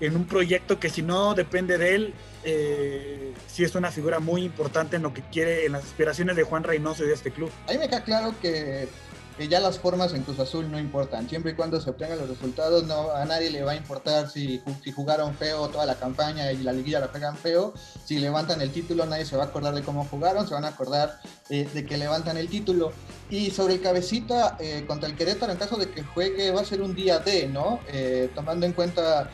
en 0.01 0.15
un 0.15 0.25
proyecto 0.25 0.79
que 0.79 0.89
si 0.89 1.01
no 1.01 1.33
depende 1.33 1.77
de 1.77 1.95
él, 1.95 2.13
eh, 2.43 3.33
sí 3.47 3.63
es 3.63 3.75
una 3.75 3.91
figura 3.91 4.19
muy 4.19 4.43
importante 4.43 4.95
en 4.95 5.03
lo 5.03 5.13
que 5.13 5.21
quiere, 5.21 5.65
en 5.65 5.73
las 5.73 5.83
aspiraciones 5.83 6.35
de 6.35 6.43
Juan 6.43 6.63
Reynoso 6.63 7.03
y 7.03 7.07
de 7.07 7.13
este 7.13 7.31
club. 7.31 7.51
A 7.67 7.73
mí 7.73 7.77
me 7.77 7.87
queda 7.87 8.03
claro 8.03 8.33
que 8.41 8.87
que 9.39 9.47
ya 9.47 9.61
las 9.61 9.79
formas 9.79 10.13
en 10.13 10.23
Cruz 10.23 10.37
Azul 10.39 10.69
no 10.69 10.77
importan. 10.77 11.29
Siempre 11.29 11.53
y 11.53 11.55
cuando 11.55 11.79
se 11.79 11.89
obtengan 11.89 12.17
los 12.17 12.27
resultados, 12.27 12.83
no 12.83 13.11
a 13.11 13.23
nadie 13.23 13.49
le 13.49 13.63
va 13.63 13.71
a 13.71 13.75
importar 13.75 14.29
si, 14.29 14.61
si 14.83 14.91
jugaron 14.91 15.33
feo 15.33 15.69
toda 15.69 15.85
la 15.85 15.95
campaña 15.95 16.51
y 16.51 16.57
la 16.57 16.73
liguilla 16.73 16.99
la 16.99 17.09
pegan 17.09 17.37
feo. 17.37 17.73
Si 18.03 18.19
levantan 18.19 18.61
el 18.61 18.69
título, 18.69 19.05
nadie 19.05 19.23
se 19.23 19.37
va 19.37 19.43
a 19.43 19.45
acordar 19.45 19.73
de 19.73 19.81
cómo 19.81 20.03
jugaron, 20.03 20.45
se 20.45 20.55
van 20.55 20.65
a 20.65 20.67
acordar 20.67 21.21
eh, 21.49 21.65
de 21.73 21.85
que 21.85 21.95
levantan 21.95 22.35
el 22.35 22.49
título. 22.49 22.91
Y 23.29 23.49
sobre 23.51 23.75
el 23.75 23.81
cabecita 23.81 24.57
eh, 24.59 24.83
contra 24.85 25.07
el 25.07 25.15
Querétaro, 25.15 25.53
en 25.53 25.57
caso 25.57 25.77
de 25.77 25.89
que 25.89 26.03
juegue, 26.03 26.51
va 26.51 26.59
a 26.59 26.65
ser 26.65 26.81
un 26.81 26.93
día 26.93 27.19
D, 27.19 27.47
¿no? 27.47 27.79
Eh, 27.87 28.29
tomando 28.35 28.65
en 28.65 28.73
cuenta 28.73 29.29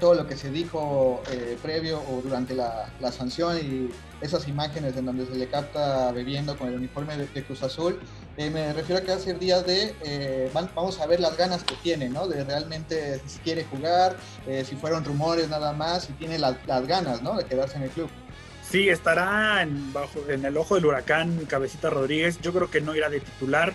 todo 0.00 0.12
lo 0.12 0.26
que 0.26 0.36
se 0.36 0.50
dijo 0.50 1.22
previo 1.62 2.02
o 2.10 2.20
durante 2.20 2.54
la, 2.54 2.92
la 3.00 3.10
sanción 3.10 3.56
y 3.56 3.88
esas 4.22 4.46
imágenes 4.48 4.96
en 4.96 5.04
donde 5.04 5.26
se 5.26 5.34
le 5.34 5.48
capta 5.48 6.12
bebiendo 6.12 6.56
con 6.56 6.68
el 6.68 6.76
uniforme 6.76 7.16
de, 7.16 7.44
Cruz 7.44 7.62
Azul. 7.62 8.00
Eh, 8.38 8.48
me 8.48 8.72
refiero 8.72 9.00
a 9.00 9.04
que 9.04 9.10
va 9.10 9.16
a 9.16 9.20
ser 9.20 9.38
de, 9.38 9.94
eh, 10.02 10.50
vamos 10.54 10.98
a 11.00 11.06
ver 11.06 11.20
las 11.20 11.36
ganas 11.36 11.64
que 11.64 11.74
tiene, 11.76 12.08
¿no? 12.08 12.26
De 12.26 12.42
realmente 12.44 13.20
si 13.26 13.38
quiere 13.40 13.64
jugar, 13.64 14.16
eh, 14.46 14.64
si 14.66 14.74
fueron 14.74 15.04
rumores 15.04 15.50
nada 15.50 15.72
más, 15.74 16.04
si 16.04 16.12
tiene 16.14 16.38
las 16.38 16.56
ganas, 16.86 17.20
¿no? 17.20 17.36
De 17.36 17.44
quedarse 17.44 17.76
en 17.76 17.82
el 17.82 17.90
club. 17.90 18.08
Sí, 18.62 18.88
estará 18.88 19.62
en, 19.62 19.92
bajo, 19.92 20.18
en 20.28 20.46
el 20.46 20.56
ojo 20.56 20.76
del 20.76 20.86
huracán 20.86 21.44
Cabecita 21.46 21.90
Rodríguez. 21.90 22.40
Yo 22.40 22.54
creo 22.54 22.70
que 22.70 22.80
no 22.80 22.96
irá 22.96 23.10
de 23.10 23.20
titular. 23.20 23.74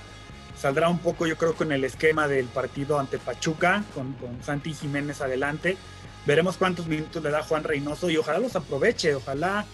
Saldrá 0.59 0.89
un 0.89 0.97
poco, 0.97 1.27
yo 1.27 1.37
creo, 1.37 1.53
con 1.53 1.71
el 1.71 1.83
esquema 1.83 2.27
del 2.27 2.47
partido 2.47 2.97
ante 2.97 3.19
Pachuca, 3.19 3.83
con, 3.93 4.13
con 4.13 4.43
Santi 4.43 4.73
Jiménez 4.73 5.21
adelante. 5.21 5.77
Veremos 6.25 6.57
cuántos 6.57 6.87
minutos 6.87 7.21
le 7.21 7.29
da 7.29 7.43
Juan 7.43 7.63
Reynoso 7.63 8.09
y 8.09 8.17
ojalá 8.17 8.39
los 8.39 8.55
aproveche. 8.55 9.13
Ojalá 9.13 9.65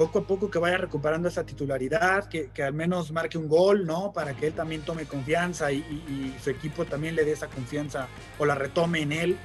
poco 0.00 0.20
a 0.20 0.22
poco 0.22 0.50
que 0.50 0.58
vaya 0.58 0.78
recuperando 0.78 1.28
esa 1.28 1.44
titularidad, 1.44 2.26
que, 2.26 2.48
que, 2.54 2.62
al 2.62 2.72
menos 2.72 3.12
marque 3.12 3.36
un 3.36 3.48
gol, 3.48 3.84
¿no? 3.84 4.14
Para 4.14 4.32
que 4.32 4.46
él 4.46 4.54
también 4.54 4.80
tome 4.80 5.04
confianza 5.04 5.70
y, 5.72 6.34
su 6.42 6.48
equipo 6.48 6.86
también 6.86 7.14
le 7.14 7.22
dé 7.22 7.32
esa 7.32 7.48
confianza 7.48 8.08
o 8.38 8.46
la 8.46 8.54
retome 8.54 9.02
en 9.02 9.12
él. 9.12 9.36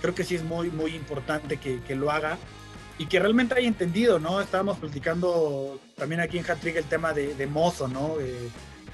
Creo 0.00 0.14
que 0.14 0.22
sí 0.22 0.36
es 0.36 0.44
muy, 0.44 0.70
muy 0.70 0.94
importante 0.94 1.56
que, 1.56 1.82
que 1.82 1.96
lo 1.96 2.12
haga 2.12 2.38
y 2.98 3.06
que 3.06 3.18
realmente 3.18 3.56
haya 3.56 3.66
entendido, 3.66 4.20
¿no? 4.20 4.40
Estábamos 4.40 4.78
platicando 4.78 5.80
también 5.96 6.20
aquí 6.20 6.38
en 6.38 6.44
Hattrick 6.44 6.76
el 6.76 6.84
tema 6.84 7.12
de, 7.12 7.34
de 7.34 7.46
Mozo, 7.48 7.88
¿no? 7.88 8.14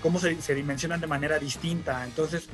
cómo 0.01 0.19
se, 0.19 0.41
se, 0.41 0.55
dimensionan 0.55 0.99
de 0.99 1.09
manera 1.09 1.39
distinta. 1.39 2.05
Entonces, 2.05 2.49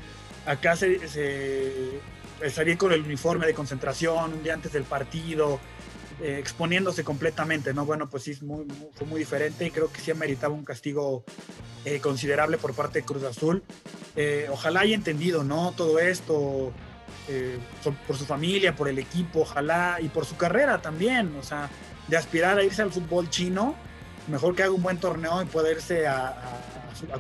acá 0.47 0.75
se, 0.75 1.07
se 1.07 2.77
con 2.77 2.91
el 2.91 3.03
uniforme 3.03 3.47
de 3.47 3.55
concentración 3.55 4.33
un 4.33 4.43
día 4.43 4.55
antes 4.55 4.73
del 4.73 4.83
partido, 4.83 5.61
eh, 6.21 6.37
exponiéndose 6.41 7.05
completamente, 7.05 7.73
¿no? 7.73 7.85
Bueno, 7.85 8.11
pues 8.11 8.25
sí, 8.25 8.37
muy, 8.43 8.67
fue 8.95 9.07
muy 9.07 9.21
diferente 9.21 9.65
y 9.65 9.71
creo 9.71 9.93
que 9.93 10.01
sí 10.01 10.13
meritaba 10.15 10.53
un 10.53 10.65
castigo 10.65 11.23
eh, 11.85 12.01
considerable 12.01 12.59
por 12.59 12.75
parte 12.75 12.99
de 12.99 13.05
Cruz 13.05 13.23
Azul. 13.23 13.63
Eh, 14.17 14.49
ojalá 14.51 14.81
haya 14.81 14.97
entendido, 14.97 15.45
¿no? 15.45 15.73
Todo 15.77 16.01
esto 16.01 16.73
por 18.07 18.17
su 18.17 18.25
familia, 18.25 18.75
por 18.75 18.89
el 18.89 18.99
equipo, 18.99 19.41
ojalá, 19.43 19.99
y 20.01 20.09
por 20.09 20.25
su 20.25 20.37
carrera 20.37 20.81
también, 20.81 21.37
o 21.37 21.43
sea, 21.43 21.69
de 22.09 22.17
aspirar 22.17 22.59
a 22.59 22.65
irse 22.65 22.81
al 22.81 22.91
fútbol 22.91 23.29
chino, 23.29 23.77
mejor 24.29 24.57
que 24.57 24.63
haga 24.63 24.73
un 24.73 24.83
buen 24.83 24.99
torneo 24.99 25.43
y 25.43 25.45
pueda 25.45 25.71
irse 25.71 26.07
a, 26.07 26.35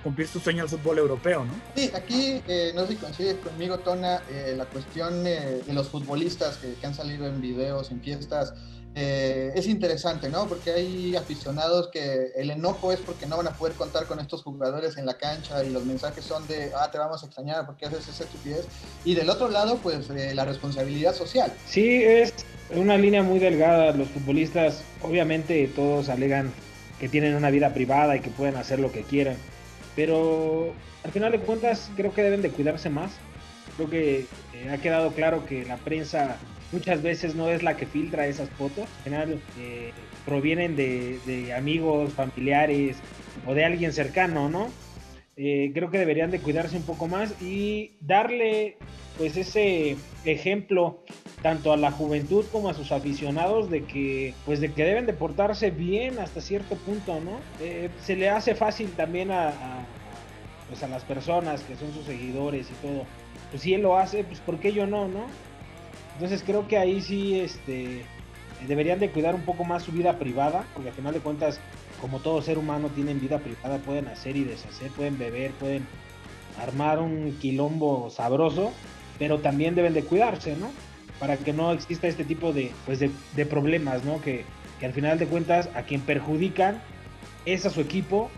cumplir 0.03 0.27
su 0.27 0.41
sueño 0.41 0.63
al 0.63 0.69
fútbol 0.71 0.99
europeo, 0.99 1.45
¿no? 1.45 1.53
Sí, 1.77 1.91
aquí 1.95 2.43
no 2.75 2.87
sé 2.87 2.95
si 2.95 2.97
coincides 2.97 3.37
conmigo, 3.37 3.79
Tona, 3.81 4.23
la 4.57 4.65
cuestión 4.65 5.23
de 5.23 5.63
los 5.73 5.89
futbolistas 5.89 6.57
que, 6.57 6.73
que, 6.73 6.87
han 6.87 6.95
salido 6.95 7.27
en 7.27 7.43
videos, 7.43 7.91
en 7.91 8.01
fiestas, 8.01 8.55
eh, 8.95 9.53
es 9.55 9.67
interesante, 9.67 10.29
¿no? 10.29 10.49
Porque 10.49 10.71
hay 10.73 11.15
aficionados 11.15 11.89
que 11.89 12.33
el 12.37 12.51
enojo 12.51 12.93
es 12.93 13.01
porque 13.01 13.27
no 13.27 13.37
van 13.37 13.49
a 13.49 13.57
poder 13.57 13.75
contar 13.75 14.07
con 14.07 14.19
estos 14.19 14.43
jugadores 14.43 14.97
en 14.97 15.07
la 15.07 15.15
cancha 15.15 15.63
y 15.63 15.71
los 15.71 15.85
mensajes 15.85 16.25
son 16.25 16.47
de, 16.49 16.73
ah, 16.77 16.91
te 16.91 16.99
vamos 16.99 17.23
a 17.23 17.27
extrañar 17.27 17.67
porque 17.67 17.87
haces 17.87 18.09
esa 18.09 18.25
estupidez. 18.25 18.67
Y 19.05 19.15
del 19.15 19.31
otro 19.31 19.49
lado, 19.49 19.79
pues 19.83 20.11
eh, 20.11 20.35
la 20.35 20.45
responsabilidad 20.45 21.15
social. 21.15 21.53
Sí, 21.67 22.03
es 22.03 22.35
una 22.75 22.97
línea 22.97 23.23
muy 23.23 23.39
delgada. 23.39 23.93
Los 23.93 24.09
futbolistas, 24.09 24.83
obviamente, 25.03 25.67
todos 25.69 26.09
alegan 26.09 26.53
que 26.99 27.09
tienen 27.09 27.35
una 27.35 27.51
vida 27.51 27.73
privada 27.73 28.17
y 28.17 28.21
que 28.21 28.31
pueden 28.31 28.57
hacer 28.57 28.81
lo 28.81 28.91
que 28.91 29.03
quieran. 29.03 29.37
Pero 29.95 30.73
al 31.05 31.13
final 31.13 31.33
de 31.33 31.41
cuentas, 31.41 31.91
creo 31.97 32.13
que 32.13 32.23
deben 32.23 32.43
de 32.43 32.51
cuidarse 32.51 32.91
más. 32.91 33.13
Creo 33.77 33.89
que 33.89 34.27
eh, 34.55 34.71
ha 34.71 34.79
quedado 34.79 35.13
claro 35.13 35.47
que 35.47 35.65
la 35.65 35.77
prensa 35.77 36.37
muchas 36.73 37.03
veces 37.03 37.35
no 37.35 37.51
es 37.51 37.63
la 37.63 37.77
que 37.77 37.87
filtra 37.87 38.27
esas 38.27 38.49
fotos, 38.51 38.89
en 38.99 39.05
general 39.05 39.41
eh, 39.59 39.93
provienen 40.25 40.77
de, 40.77 41.55
amigos, 41.57 42.13
familiares 42.13 42.99
o 43.47 43.55
de 43.55 43.65
alguien 43.65 43.93
cercano, 43.93 44.49
¿no? 44.49 44.69
Eh, 45.37 45.71
creo 45.73 45.91
que 45.91 45.99
deberían 45.99 46.31
de 46.31 46.41
cuidarse 46.41 46.77
un 46.77 46.83
poco 46.83 47.07
más 47.07 47.41
y 47.41 47.93
darle 48.01 48.77
pues 49.17 49.37
ese 49.37 49.97
ejemplo 50.25 51.05
tanto 51.43 51.73
a 51.73 51.77
la 51.77 51.93
juventud 51.93 52.45
como 52.51 52.69
a 52.69 52.75
sus 52.75 52.91
aficionados 52.91 53.71
de 53.71 53.85
que 53.85 54.35
pues 54.45 54.61
de 54.61 54.73
que 54.73 54.85
deben 54.85 55.07
de 55.07 55.13
portarse 55.13 55.71
bien 55.71 56.19
hasta 56.19 56.41
cierto 56.41 56.75
punto, 56.77 57.21
¿no? 57.21 57.39
Eh, 57.61 57.89
se 58.03 58.17
le 58.17 58.29
hace 58.29 58.55
fácil 58.55 58.91
también 58.93 59.31
a, 59.31 59.53
pues 60.69 60.83
a 60.83 60.89
las 60.89 61.05
personas 61.05 61.63
que 61.63 61.77
son 61.77 61.93
sus 61.93 62.05
seguidores 62.05 62.69
y 62.71 62.87
todo. 62.87 63.05
Pues 63.51 63.63
si 63.63 63.75
él 63.75 63.83
lo 63.83 63.97
hace, 63.97 64.25
pues 64.25 64.41
¿por 64.41 64.59
qué 64.59 64.73
yo 64.73 64.87
no, 64.87 65.09
no? 65.09 65.27
Entonces 66.19 66.43
creo 66.45 66.67
que 66.67 66.77
ahí 66.77 67.01
sí 67.01 67.39
este, 67.39 68.03
deberían 68.67 68.99
de 68.99 69.09
cuidar 69.11 69.37
un 69.37 69.43
poco 69.43 69.63
más 69.63 69.85
su 69.85 69.93
vida 69.93 70.19
privada, 70.19 70.65
porque 70.75 70.89
al 70.89 70.95
final 70.97 71.15
de 71.15 71.21
cuentas, 71.21 71.61
como 72.01 72.19
todo 72.19 72.43
ser 72.43 72.59
humano 72.59 72.89
tienen 72.89 73.21
vida 73.21 73.39
privada, 73.39 73.79
pueden 73.79 74.09
hacer 74.09 74.37
y 74.37 74.43
deshacer, 74.43 74.91
pueden 74.91 75.17
beber, 75.17 75.53
pueden 75.53 75.87
armar 76.61 76.99
un 76.99 77.39
quilombo 77.41 78.11
sabroso, 78.11 78.73
pero 79.17 79.39
también 79.39 79.77
deben 79.77 79.95
de 79.95 80.03
cuidarse, 80.03 80.57
¿no? 80.57 80.73
Para 81.21 81.37
que 81.37 81.53
no 81.53 81.71
exista 81.71 82.09
este 82.09 82.25
tipo 82.25 82.53
de, 82.53 82.73
pues 82.85 82.99
de, 82.99 83.47
problemas, 83.47 84.03
¿no? 84.03 84.21
Que, 84.21 84.45
que 84.81 84.87
al 84.87 84.93
final 84.93 85.21
de 85.21 85.27
cuentas 85.27 85.69
a 85.77 85.83
quien 85.83 86.01
perjudican 86.01 86.83
es 87.47 87.65
a 87.65 87.71
su 87.71 87.81
equipo 87.81 88.29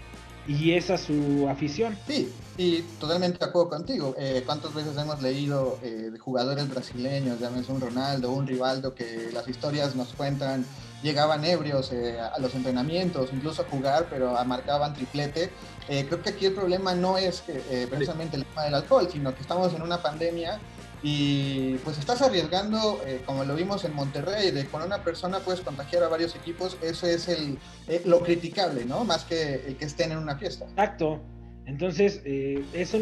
y 0.46 0.72
esa 0.72 0.94
es 0.94 1.02
su 1.02 1.48
afición. 1.48 1.96
Sí, 2.06 2.32
y 2.56 2.82
totalmente 2.98 3.38
de 3.38 3.44
acuerdo 3.44 3.70
contigo. 3.70 4.14
Eh, 4.18 4.42
¿Cuántas 4.44 4.74
veces 4.74 4.96
hemos 4.96 5.22
leído 5.22 5.78
eh, 5.82 6.10
de 6.12 6.18
jugadores 6.18 6.68
brasileños, 6.68 7.40
llámese 7.40 7.72
un 7.72 7.80
Ronaldo, 7.80 8.32
un 8.32 8.46
Rivaldo, 8.46 8.94
que 8.94 9.30
las 9.32 9.48
historias 9.48 9.94
nos 9.94 10.08
cuentan, 10.08 10.64
llegaban 11.02 11.44
ebrios 11.44 11.92
eh, 11.92 12.18
a 12.20 12.38
los 12.38 12.54
entrenamientos, 12.54 13.30
incluso 13.32 13.62
a 13.62 13.64
jugar, 13.66 14.06
pero 14.10 14.32
marcaban 14.44 14.94
triplete? 14.94 15.50
creo 15.88 16.22
que 16.22 16.30
aquí 16.30 16.46
el 16.46 16.52
problema 16.52 16.94
no 16.94 17.18
es 17.18 17.42
precisamente 17.90 18.36
el 18.36 18.44
tema 18.44 18.62
del 18.62 18.74
alcohol, 18.74 19.08
sino 19.10 19.34
que 19.34 19.40
estamos 19.40 19.74
en 19.74 19.82
una 19.82 20.00
pandemia 20.00 20.60
y 21.02 21.76
pues 21.78 21.98
estás 21.98 22.20
arriesgando, 22.20 23.02
eh, 23.06 23.22
como 23.24 23.44
lo 23.44 23.54
vimos 23.54 23.84
en 23.84 23.94
Monterrey, 23.94 24.50
de 24.50 24.66
con 24.66 24.82
una 24.82 25.02
persona 25.02 25.40
puedes 25.40 25.60
contagiar 25.62 26.02
a 26.02 26.08
varios 26.08 26.34
equipos, 26.36 26.76
eso 26.82 27.06
es 27.06 27.28
el, 27.28 27.58
eh, 27.88 28.02
lo 28.04 28.20
criticable, 28.20 28.84
¿no? 28.84 29.04
Más 29.04 29.24
que 29.24 29.76
que 29.78 29.84
estén 29.84 30.12
en 30.12 30.18
una 30.18 30.36
fiesta. 30.36 30.66
Exacto. 30.66 31.20
Entonces, 31.64 32.20
eh, 32.24 32.64
es, 32.72 32.92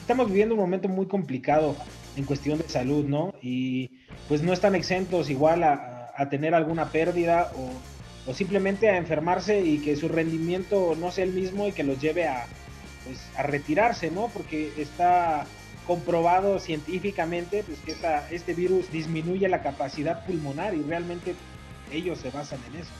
estamos 0.00 0.28
viviendo 0.28 0.54
un 0.54 0.60
momento 0.60 0.88
muy 0.88 1.06
complicado 1.06 1.76
en 2.16 2.24
cuestión 2.24 2.58
de 2.58 2.68
salud, 2.68 3.04
¿no? 3.04 3.34
Y 3.42 3.90
pues 4.26 4.42
no 4.42 4.52
están 4.52 4.74
exentos 4.74 5.30
igual 5.30 5.62
a, 5.62 6.12
a 6.16 6.28
tener 6.28 6.54
alguna 6.54 6.90
pérdida 6.90 7.52
o, 7.54 8.30
o, 8.30 8.34
simplemente 8.34 8.88
a 8.88 8.96
enfermarse 8.96 9.60
y 9.60 9.78
que 9.78 9.94
su 9.94 10.08
rendimiento 10.08 10.96
no 10.98 11.12
sea 11.12 11.24
el 11.24 11.32
mismo 11.32 11.68
y 11.68 11.72
que 11.72 11.84
los 11.84 12.00
lleve 12.00 12.26
a, 12.26 12.46
pues, 13.04 13.20
a 13.36 13.42
retirarse, 13.42 14.10
¿no? 14.10 14.28
Porque 14.28 14.72
está 14.78 15.46
comprobado 15.88 16.60
científicamente 16.60 17.64
pues, 17.64 17.78
que 17.80 17.96
este 18.30 18.52
virus 18.52 18.92
disminuye 18.92 19.48
la 19.48 19.62
capacidad 19.62 20.24
pulmonar 20.26 20.74
y 20.74 20.82
realmente 20.82 21.34
ellos 21.90 22.18
se 22.18 22.30
basan 22.30 22.60
en 22.68 22.82
eso. 22.82 22.90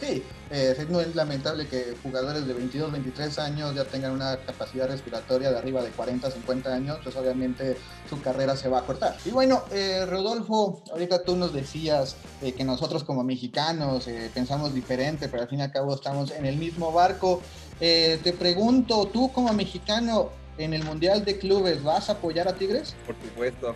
Sí, 0.00 0.22
eh, 0.50 0.76
es 0.78 1.14
lamentable 1.16 1.66
que 1.66 1.96
jugadores 2.02 2.46
de 2.46 2.52
22, 2.52 2.92
23 2.92 3.38
años 3.38 3.74
ya 3.74 3.84
tengan 3.84 4.12
una 4.12 4.36
capacidad 4.36 4.88
respiratoria 4.88 5.50
de 5.50 5.58
arriba 5.58 5.82
de 5.82 5.90
40, 5.90 6.30
50 6.30 6.72
años, 6.72 6.98
pues 7.02 7.16
obviamente 7.16 7.76
su 8.08 8.20
carrera 8.20 8.56
se 8.56 8.68
va 8.68 8.80
a 8.80 8.82
cortar. 8.82 9.16
Y 9.24 9.30
bueno, 9.30 9.64
eh, 9.72 10.04
Rodolfo, 10.06 10.82
ahorita 10.92 11.24
tú 11.24 11.34
nos 11.34 11.52
decías 11.54 12.16
eh, 12.42 12.52
que 12.52 12.62
nosotros 12.62 13.04
como 13.04 13.24
mexicanos 13.24 14.06
pensamos 14.32 14.74
diferente, 14.74 15.28
pero 15.28 15.42
al 15.42 15.48
fin 15.48 15.60
y 15.60 15.62
al 15.62 15.72
cabo 15.72 15.94
estamos 15.94 16.30
en 16.30 16.44
el 16.44 16.56
mismo 16.56 16.92
barco. 16.92 17.40
te 17.80 18.34
pregunto, 18.38 19.08
tú 19.08 19.32
como 19.32 19.52
mexicano, 19.54 20.30
en 20.58 20.74
el 20.74 20.84
Mundial 20.84 21.24
de 21.24 21.38
Clubes, 21.38 21.82
¿vas 21.82 22.08
a 22.08 22.12
apoyar 22.12 22.48
a 22.48 22.54
Tigres? 22.54 22.94
Por 23.06 23.14
supuesto. 23.16 23.74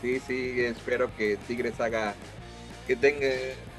Sí, 0.00 0.20
sí, 0.20 0.60
espero 0.60 1.14
que 1.16 1.36
Tigres 1.46 1.80
haga 1.80 2.14
que 2.86 2.96
tenga, 2.96 3.26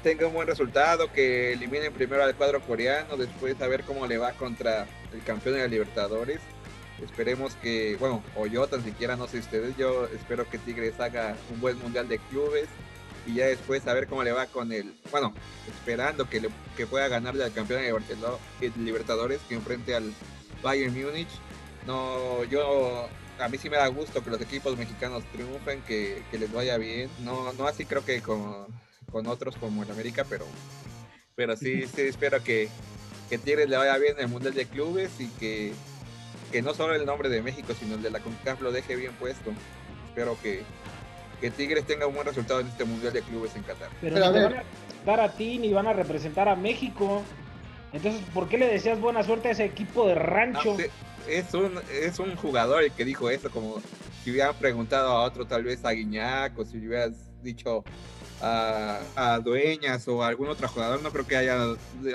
tenga 0.04 0.28
un 0.28 0.34
buen 0.34 0.46
resultado, 0.46 1.12
que 1.12 1.52
eliminen 1.52 1.92
primero 1.92 2.22
al 2.22 2.36
cuadro 2.36 2.60
coreano, 2.60 3.16
después 3.16 3.60
a 3.60 3.66
ver 3.66 3.82
cómo 3.82 4.06
le 4.06 4.18
va 4.18 4.32
contra 4.32 4.86
el 5.12 5.22
campeón 5.24 5.56
de 5.56 5.62
la 5.62 5.66
Libertadores. 5.66 6.38
Esperemos 7.02 7.54
que, 7.56 7.96
bueno, 7.98 8.22
o 8.36 8.46
yo 8.46 8.68
tan 8.68 8.84
siquiera, 8.84 9.16
no 9.16 9.26
sé 9.26 9.38
ustedes, 9.38 9.76
yo 9.76 10.06
espero 10.14 10.48
que 10.48 10.58
Tigres 10.58 11.00
haga 11.00 11.34
un 11.52 11.60
buen 11.60 11.78
mundial 11.80 12.06
de 12.08 12.18
clubes 12.18 12.68
y 13.26 13.34
ya 13.34 13.46
después 13.46 13.86
a 13.88 13.94
ver 13.94 14.06
cómo 14.06 14.22
le 14.22 14.30
va 14.30 14.46
con 14.46 14.70
el, 14.70 14.94
bueno, 15.10 15.34
esperando 15.66 16.28
que, 16.28 16.48
que 16.76 16.86
pueda 16.86 17.08
ganarle 17.08 17.42
al 17.42 17.52
campeón 17.52 17.82
de 17.82 18.70
Libertadores 18.76 19.40
que 19.48 19.56
enfrente 19.56 19.96
al 19.96 20.12
Bayern 20.62 20.94
Múnich. 20.94 21.28
No, 21.90 22.44
yo 22.44 23.08
a 23.40 23.48
mí 23.48 23.58
sí 23.58 23.68
me 23.68 23.76
da 23.76 23.88
gusto 23.88 24.22
que 24.22 24.30
los 24.30 24.40
equipos 24.40 24.78
mexicanos 24.78 25.24
triunfen, 25.32 25.82
que, 25.82 26.22
les 26.30 26.52
vaya 26.52 26.78
bien. 26.78 27.10
No, 27.24 27.52
no 27.54 27.66
así 27.66 27.84
creo 27.84 28.04
que 28.04 28.22
con, 28.22 28.66
con 29.10 29.26
otros 29.26 29.56
como 29.56 29.82
el 29.82 29.90
América, 29.90 30.24
pero, 30.30 30.46
pero 31.34 31.56
sí, 31.56 31.82
sí 31.92 32.02
espero 32.02 32.44
que, 32.44 32.68
que 33.28 33.38
Tigres 33.38 33.68
le 33.68 33.76
vaya 33.76 33.98
bien 33.98 34.14
en 34.18 34.26
el 34.26 34.28
Mundial 34.28 34.54
de 34.54 34.66
Clubes 34.66 35.10
y 35.18 35.26
que, 35.30 35.72
que 36.52 36.62
no 36.62 36.74
solo 36.74 36.94
el 36.94 37.04
nombre 37.04 37.28
de 37.28 37.42
México, 37.42 37.74
sino 37.76 37.96
el 37.96 38.02
de 38.02 38.10
la 38.10 38.20
CONCACAF 38.20 38.60
lo 38.60 38.70
deje 38.70 38.94
bien 38.94 39.12
puesto. 39.14 39.50
Espero 40.10 40.38
que, 40.40 40.62
que 41.40 41.50
Tigres 41.50 41.84
tenga 41.86 42.06
un 42.06 42.14
buen 42.14 42.26
resultado 42.28 42.60
en 42.60 42.68
este 42.68 42.84
Mundial 42.84 43.12
de 43.12 43.22
Clubes 43.22 43.56
en 43.56 43.64
Qatar. 43.64 43.88
Pero, 44.00 44.14
van 44.14 44.36
a 44.36 44.48
representar 44.48 45.20
a 45.20 45.32
ti 45.32 45.58
ni 45.58 45.72
van 45.72 45.88
a 45.88 45.92
representar 45.92 46.48
a 46.48 46.54
México. 46.54 47.24
Entonces, 47.92 48.22
¿por 48.32 48.48
qué 48.48 48.58
le 48.58 48.66
deseas 48.66 49.00
buena 49.00 49.22
suerte 49.22 49.48
a 49.48 49.50
ese 49.52 49.64
equipo 49.64 50.06
de 50.06 50.14
rancho? 50.14 50.76
es, 51.28 51.54
un, 51.54 51.80
es 51.92 52.18
un 52.18 52.36
jugador 52.36 52.82
el 52.84 52.92
que 52.92 53.04
dijo 53.04 53.30
eso, 53.30 53.50
como 53.50 53.80
si 54.22 54.30
hubieran 54.30 54.54
preguntado 54.56 55.10
a 55.10 55.24
otro, 55.24 55.46
tal 55.46 55.64
vez 55.64 55.84
a 55.84 55.90
Guiñac, 55.90 56.58
o 56.58 56.64
si 56.64 56.78
hubieras 56.78 57.12
dicho 57.42 57.84
a, 58.40 59.40
Dueñas 59.42 60.06
o 60.08 60.22
a 60.22 60.28
algún 60.28 60.48
otro 60.48 60.68
jugador, 60.68 61.02
no 61.02 61.10
creo 61.10 61.26
que 61.26 61.36
haya, 61.36 61.58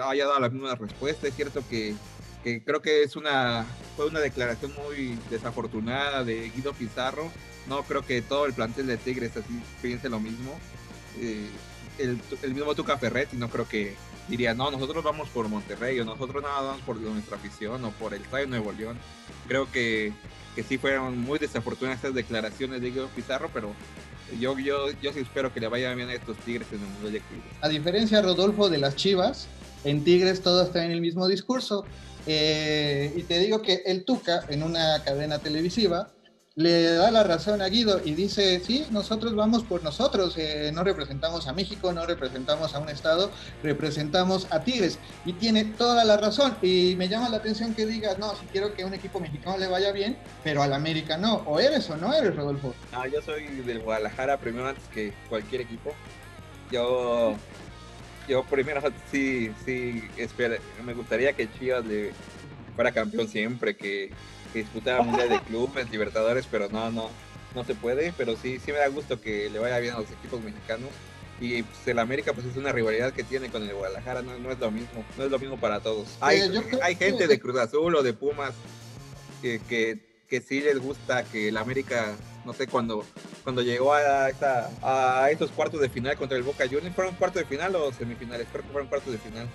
haya 0.04 0.26
dado 0.26 0.40
la 0.40 0.50
misma 0.50 0.76
respuesta. 0.76 1.28
Es 1.28 1.36
cierto 1.36 1.64
que, 1.70 1.96
creo 2.44 2.82
que 2.82 3.04
es 3.04 3.16
una, 3.16 3.66
fue 3.96 4.08
una 4.08 4.20
declaración 4.20 4.74
muy 4.84 5.18
desafortunada 5.30 6.24
de 6.24 6.50
Guido 6.50 6.74
Pizarro. 6.74 7.32
No 7.68 7.84
creo 7.84 8.04
que 8.04 8.22
todo 8.22 8.46
el 8.46 8.54
plantel 8.54 8.88
de 8.88 8.98
Tigres 8.98 9.36
así 9.36 9.62
piense 9.82 10.10
lo 10.10 10.20
mismo. 10.20 10.58
Eh, 11.20 11.50
el, 11.98 12.20
el, 12.44 12.54
mismo 12.54 12.76
Tuca 12.76 12.98
Ferretti 12.98 13.38
no 13.38 13.50
creo 13.50 13.68
que 13.68 13.96
diría, 14.28 14.54
no, 14.54 14.72
nosotros 14.72 15.04
vamos 15.04 15.30
por 15.30 15.48
Monterrey 15.48 16.00
o 16.00 16.06
nosotros 16.06 16.42
nada 16.42 16.62
vamos 16.62 16.82
por 16.82 16.98
nuestra 16.98 17.38
afición 17.38 17.84
o 17.86 17.92
por 17.92 18.14
el 18.14 18.22
Estadio 18.22 18.48
Nuevo 18.48 18.72
León. 18.72 18.98
Creo 19.48 19.72
que, 19.72 20.14
que 20.56 20.64
sí 20.64 20.78
fueron 20.78 21.18
muy 21.20 21.40
desafortunadas 21.40 21.98
estas 21.98 22.14
declaraciones 22.14 22.82
de 22.82 22.92
Guido 22.92 23.08
Pizarro, 23.10 23.50
pero 23.54 23.74
yo, 24.40 24.58
yo, 24.58 24.92
yo 25.02 25.14
sí 25.14 25.20
espero 25.20 25.54
que 25.54 25.60
le 25.60 25.68
vaya 25.68 25.94
bien 25.94 26.10
a 26.10 26.14
estos 26.14 26.38
Tigres 26.38 26.68
en 26.72 26.80
el 26.80 26.88
Mundial 26.88 27.14
de 27.14 27.22
A 27.62 27.70
diferencia, 27.70 28.22
Rodolfo, 28.22 28.70
de 28.70 28.80
las 28.80 28.96
Chivas, 28.96 29.48
en 29.84 30.04
Tigres 30.04 30.42
todos 30.42 30.72
traen 30.72 30.92
el 30.92 31.02
mismo 31.02 31.28
discurso. 31.28 31.86
Eh, 32.28 33.14
y 33.16 33.22
te 33.24 33.38
digo 33.38 33.62
que 33.62 33.84
el 33.86 34.04
Tuca, 34.04 34.44
en 34.50 34.64
una 34.64 35.04
cadena 35.04 35.38
televisiva, 35.38 36.10
le 36.56 36.84
da 36.94 37.12
la 37.12 37.24
razón 37.24 37.62
a 37.62 37.68
Guido 37.68 38.00
y 38.04 38.14
dice, 38.14 38.62
sí, 38.62 38.86
nosotros 38.90 39.36
vamos 39.36 39.64
por 39.64 39.84
nosotros, 39.84 40.36
eh, 40.38 40.72
no 40.74 40.86
representamos 40.86 41.48
a 41.48 41.54
México, 41.54 41.92
no 41.92 42.06
representamos 42.06 42.74
a 42.74 42.80
un 42.80 42.88
estado, 42.88 43.30
representamos 43.62 44.48
a 44.52 44.62
Tigres. 44.64 44.98
Y 45.26 45.34
tiene 45.34 45.66
toda 45.66 46.06
la 46.06 46.16
razón. 46.16 46.56
Y 46.62 46.96
me 46.98 47.10
llama 47.10 47.28
la 47.28 47.38
atención 47.38 47.74
que 47.74 47.86
digas, 47.86 48.18
no, 48.20 48.34
si 48.36 48.46
quiero 48.48 48.74
que 48.74 48.86
un 48.86 48.94
equipo 48.94 49.20
mexicano 49.20 49.58
le 49.58 49.68
vaya 49.68 49.92
bien, 49.92 50.18
pero 50.46 50.64
al 50.64 50.72
América 50.72 51.18
no. 51.18 51.44
¿O 51.46 51.60
eres 51.60 51.90
o 51.90 51.98
no 51.98 52.14
eres, 52.14 52.34
Rodolfo? 52.34 52.74
No, 52.94 53.06
yo 53.06 53.22
soy 53.22 53.48
del 53.48 53.82
Guadalajara 53.82 54.38
primero 54.38 54.70
antes 54.70 54.86
que 54.94 55.14
cualquier 55.28 55.62
equipo. 55.62 55.94
Yo, 56.72 57.36
yo 58.30 58.44
primero 58.46 58.82
sí, 59.12 59.52
sí, 59.66 60.06
espera, 60.16 60.56
me 60.86 60.94
gustaría 60.94 61.34
que 61.34 61.52
Chivas 61.60 61.86
le 61.86 62.14
fuera 62.76 62.94
campeón 62.94 63.28
siempre, 63.28 63.76
que 63.76 64.12
que 64.56 64.62
disputara 64.62 65.04
Mundial 65.04 65.28
de 65.28 65.42
Clubes, 65.42 65.92
Libertadores, 65.92 66.48
pero 66.50 66.70
no, 66.70 66.90
no, 66.90 67.10
no 67.54 67.64
se 67.66 67.76
puede. 67.76 68.14
Pero 68.18 68.38
sí, 68.38 68.58
sí 68.64 68.72
me 68.72 68.78
da 68.78 68.88
gusto 68.88 69.20
que 69.20 69.50
le 69.50 69.60
vaya 69.60 69.80
bien 69.80 69.94
a 69.94 70.00
los 70.00 70.10
equipos 70.10 70.42
mexicanos. 70.42 70.90
Y 71.42 71.64
pues, 71.64 71.88
el 71.88 72.00
América 72.00 72.32
pues 72.32 72.46
es 72.46 72.56
una 72.56 72.72
rivalidad 72.72 73.12
que 73.12 73.26
tiene 73.26 73.50
con 73.50 73.62
el 73.64 73.74
Guadalajara, 73.74 74.22
no, 74.22 74.40
no 74.40 74.52
es 74.52 74.58
lo 74.58 74.72
mismo, 74.72 75.04
no 75.18 75.26
es 75.26 75.30
lo 75.30 75.38
mismo 75.38 75.58
para 75.58 75.82
todos. 75.82 76.08
Hay, 76.22 76.40
hay 76.82 76.96
gente 76.96 77.28
de 77.28 77.40
Cruz 77.42 77.58
Azul 77.58 77.94
o 77.94 78.02
de 78.02 78.14
Pumas 78.14 78.54
que, 79.42 79.60
que, 79.68 80.00
que, 80.30 80.40
sí 80.40 80.62
les 80.62 80.80
gusta 80.80 81.26
que 81.26 81.50
el 81.50 81.58
América, 81.58 82.16
no 82.46 82.54
sé, 82.54 82.68
cuando, 82.68 83.04
cuando 83.44 83.62
llegó 83.62 83.94
a, 83.94 84.30
esta, 84.30 84.70
a 84.82 85.30
estos 85.30 85.52
cuartos 85.52 85.82
de 85.82 85.90
final 85.90 86.16
contra 86.16 86.38
el 86.38 86.44
Boca 86.44 86.64
Juniors, 86.64 86.96
¿fueron 86.96 87.16
cuartos 87.16 87.42
de 87.42 87.50
final 87.50 87.76
o 87.76 87.92
semifinales? 87.92 88.48
Creo 88.50 88.64
que 88.64 88.70
fueron 88.70 88.88
cuartos 88.88 89.12
de 89.12 89.20
final 89.20 89.50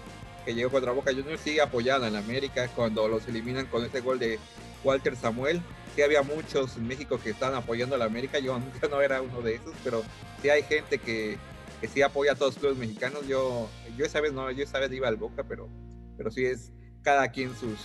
que 0.45 0.55
llegó 0.55 0.71
contra 0.71 0.93
Boca 0.93 1.13
Juniors 1.13 1.41
sigue 1.41 1.63
apoyado 1.63 2.07
en 2.07 2.17
América 2.17 2.69
cuando 2.75 3.09
los 3.09 3.27
eliminan 3.27 3.67
con 3.67 3.85
ese 3.85 4.01
gol 4.01 4.19
de 4.19 4.39
Walter 4.85 5.17
Samuel. 5.17 5.61
Sí 5.95 6.03
había 6.03 6.23
muchos 6.23 6.77
en 6.77 6.87
México 6.87 7.19
que 7.23 7.31
estaban 7.31 7.57
apoyando 7.57 7.97
a 7.97 7.99
la 7.99 8.05
América, 8.05 8.39
yo, 8.39 8.59
no 8.91 9.01
era 9.01 9.23
uno 9.23 9.41
de 9.43 9.57
esos, 9.57 9.75
pero 9.83 10.03
sí 10.41 10.49
hay 10.49 10.63
gente 10.63 10.99
que, 10.99 11.37
que 11.81 11.89
sí 11.89 12.03
apoya 12.03 12.33
a 12.33 12.35
todos 12.35 12.55
los 12.55 12.61
clubes 12.61 12.79
mexicanos. 12.79 13.27
Yo, 13.27 13.69
yo 13.97 14.05
esa 14.05 14.21
vez 14.21 14.33
no, 14.33 14.51
yo 14.51 14.65
esa 14.65 14.79
vez 14.79 14.93
iba 14.93 15.09
al 15.09 15.17
Boca, 15.17 15.45
pero, 15.49 15.69
pero 16.17 16.31
sí 16.31 16.45
es 16.45 16.73
cada 17.03 17.29
quien 17.29 17.55
sus, 17.57 17.79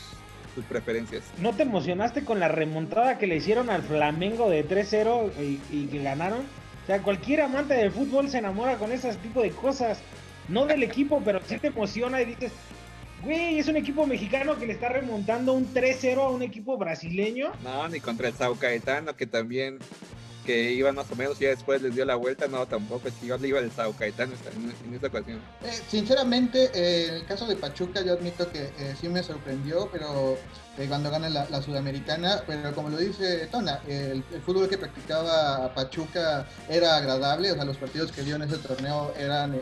sus 0.55 0.65
preferencias. 0.65 1.23
¿No 1.37 1.53
te 1.53 1.63
emocionaste 1.63 2.23
con 2.23 2.39
la 2.39 2.47
remontada 2.47 3.17
que 3.17 3.27
le 3.27 3.35
hicieron 3.35 3.69
al 3.69 3.83
Flamengo 3.83 4.49
de 4.49 4.67
3-0 4.67 5.31
y, 5.71 5.87
que 5.87 6.03
ganaron? 6.03 6.39
O 6.39 6.85
sea, 6.87 7.01
cualquier 7.01 7.41
amante 7.41 7.73
del 7.73 7.91
fútbol 7.91 8.29
se 8.29 8.37
enamora 8.37 8.77
con 8.77 8.91
ese 8.91 9.13
tipo 9.15 9.41
de 9.41 9.51
cosas. 9.51 9.99
No 10.47 10.65
del 10.65 10.83
equipo, 10.83 11.21
pero 11.25 11.41
sí 11.45 11.57
te 11.57 11.67
emociona 11.67 12.21
y 12.21 12.25
dices, 12.25 12.51
Güey, 13.23 13.59
es 13.59 13.67
un 13.67 13.77
equipo 13.77 14.05
mexicano 14.05 14.57
que 14.57 14.67
le 14.67 14.73
está 14.73 14.89
remontando 14.89 15.53
un 15.53 15.73
3-0 15.73 16.17
a 16.19 16.29
un 16.29 16.43
equipo 16.43 16.77
brasileño. 16.77 17.51
No, 17.63 17.87
ni 17.87 17.99
contra 17.99 18.27
el 18.27 18.33
Sao 18.35 18.55
Caetano, 18.55 19.15
que 19.15 19.25
también 19.25 19.79
que 20.45 20.73
iban 20.73 20.95
más 20.95 21.11
o 21.11 21.15
menos 21.15 21.41
y 21.41 21.45
ya 21.45 21.49
después 21.49 21.81
les 21.81 21.95
dio 21.95 22.05
la 22.05 22.15
vuelta, 22.15 22.47
no, 22.47 22.65
tampoco, 22.67 23.09
si 23.19 23.27
yo 23.27 23.37
le 23.37 23.47
iba 23.49 23.59
del 23.59 23.71
Sao 23.71 23.93
Caetano 23.93 24.33
en, 24.85 24.93
esta 24.93 25.07
ocasión. 25.07 25.39
Eh, 25.63 25.71
sinceramente, 25.89 26.69
eh, 26.73 27.15
el 27.15 27.25
caso 27.25 27.47
de 27.47 27.55
Pachuca 27.55 28.03
yo 28.03 28.13
admito 28.13 28.49
que 28.51 28.65
eh, 28.77 28.95
sí 28.99 29.09
me 29.09 29.23
sorprendió, 29.23 29.89
pero 29.91 30.37
cuando 30.87 31.09
gana 31.09 31.29
la, 31.29 31.61
Sudamericana, 31.61 32.43
pero 32.45 32.73
como 32.75 32.89
lo 32.89 32.97
dice 32.97 33.47
Tona, 33.47 33.79
el, 33.87 34.23
el, 34.31 34.41
fútbol 34.41 34.69
que 34.69 34.77
practicaba 34.77 35.73
Pachuca 35.73 36.45
era 36.69 36.97
agradable, 36.97 37.51
o 37.51 37.55
sea, 37.55 37.63
los 37.63 37.77
partidos 37.77 38.11
que 38.11 38.23
dio 38.23 38.35
en 38.35 38.43
ese 38.43 38.57
torneo 38.57 39.13
eran 39.17 39.53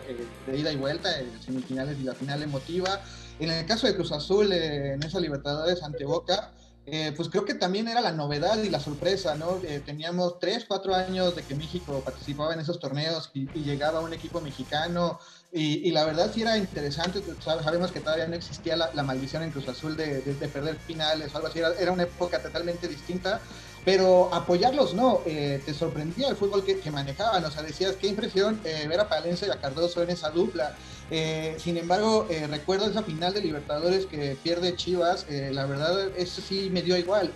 de 0.48 0.58
ida 0.58 0.72
y 0.72 0.76
vuelta, 0.76 1.10
semifinales 1.46 2.00
y 2.00 2.04
la 2.04 2.16
final 2.16 2.42
emotiva. 2.42 3.00
En 3.40 3.50
el 3.50 3.66
caso 3.66 3.88
de 3.88 3.96
Cruz 3.96 4.12
Azul, 4.12 4.52
eh, 4.52 4.94
en 4.94 5.04
esa 5.04 5.20
Libertadores 5.20 5.82
ante 5.84 6.06
Boca, 6.06 6.52
eh, 6.86 7.14
pues 7.16 7.30
creo 7.30 7.46
que 7.46 7.54
también 7.54 7.88
era 7.88 8.02
la 8.02 8.12
novedad 8.12 8.62
y 8.62 8.70
la 8.70 8.80
sorpresa, 8.80 9.36
¿no? 9.36 9.60
Eh, 9.64 9.82
teníamos 9.86 10.38
tres, 10.40 10.66
cuatro 10.68 10.94
años 10.94 11.34
de 11.36 11.44
que 11.44 11.56
México 11.56 12.02
participaba 12.04 12.54
en 12.54 12.60
esos 12.60 12.80
torneos 12.80 13.32
y, 13.34 13.48
llegaba 13.64 14.02
un 14.02 14.14
equipo 14.14 14.42
mexicano 14.42 15.18
y, 15.52 15.92
la 15.92 16.04
verdad 16.04 16.32
sí 16.34 16.42
era 16.42 16.58
interesante, 16.58 17.24
sabemos 17.40 17.92
que 17.92 18.02
todavía 18.02 18.28
no 18.28 18.36
existía 18.36 18.76
la, 18.76 19.04
maldición 19.04 19.44
en 19.44 19.52
Cruz 19.52 19.70
Azul 19.70 19.96
de, 19.96 20.20
perder 20.52 20.76
finales 20.78 21.34
o 21.34 21.38
algo 21.38 21.48
así, 21.48 21.60
era, 21.60 21.92
una 21.92 22.04
época 22.04 22.42
totalmente 22.42 22.88
distinta, 22.88 23.40
pero 23.86 24.34
apoyarlos 24.34 24.96
no, 24.96 25.22
te 25.24 25.74
sorprendía 25.76 26.28
el 26.28 26.36
fútbol 26.36 26.66
que, 26.66 26.90
manejaban, 26.90 27.46
o 27.46 27.52
sea, 27.52 27.62
decías, 27.62 27.96
qué 27.98 28.08
impresión 28.08 28.60
ver 28.64 29.00
a 29.00 29.08
Palencia 29.08 29.48
y 29.48 29.52
a 29.52 29.62
Cardoso 29.62 30.02
en 30.02 30.10
esa 30.10 30.32
dupla, 30.32 30.76
eh, 31.16 31.58
sin 31.60 31.78
embargo, 31.78 32.26
eh, 32.32 32.48
recuerdo 32.48 32.88
esa 32.90 33.04
final 33.04 33.36
de 33.36 33.42
Libertadores 33.42 34.08
que 34.08 34.36
pierde 34.42 34.76
Chivas, 34.76 35.28
eh, 35.30 35.52
la 35.54 35.68
verdad, 35.68 36.10
eso 36.18 36.42
sí 36.42 36.72
me 36.72 36.82
dio 36.82 36.98
igual. 36.98 37.32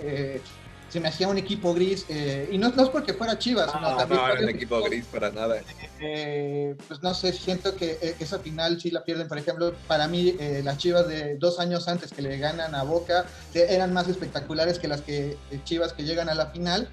Se 0.97 1.01
me 1.01 1.09
hacía 1.09 1.27
un 1.27 1.37
equipo 1.37 1.75
gris, 1.75 2.07
y 2.51 2.57
no, 2.57 2.69
no, 2.69 2.83
es 2.83 2.89
porque 2.89 3.13
fuera 3.13 3.37
Chivas, 3.37 3.71
no, 3.71 3.81
no, 3.81 4.05
no 4.07 4.27
era 4.27 4.41
un 4.41 4.49
equipo 4.49 4.81
gris 4.81 5.05
para 5.05 5.29
nada. 5.29 5.61
pues 5.99 7.03
no 7.03 7.13
sé, 7.13 7.33
siento 7.33 7.75
que 7.75 8.15
esa 8.19 8.39
final 8.39 8.81
sí 8.81 8.89
la 8.89 9.03
pierden, 9.03 9.27
por 9.27 9.37
ejemplo, 9.37 9.75
para 9.87 10.07
mí 10.07 10.35
las 10.63 10.79
Chivas 10.79 11.07
de 11.07 11.37
dos 11.37 11.59
años 11.59 11.87
antes 11.87 12.11
que 12.11 12.23
le 12.23 12.39
ganan 12.39 12.73
a 12.73 12.81
Boca 12.81 13.25
eran 13.53 13.93
más 13.93 14.07
espectaculares 14.07 14.79
que 14.79 14.87
las 14.87 15.01
que 15.01 15.37
Chivas 15.65 15.93
que 15.93 16.03
llegan 16.03 16.29
a 16.29 16.33
la 16.33 16.47
final 16.47 16.89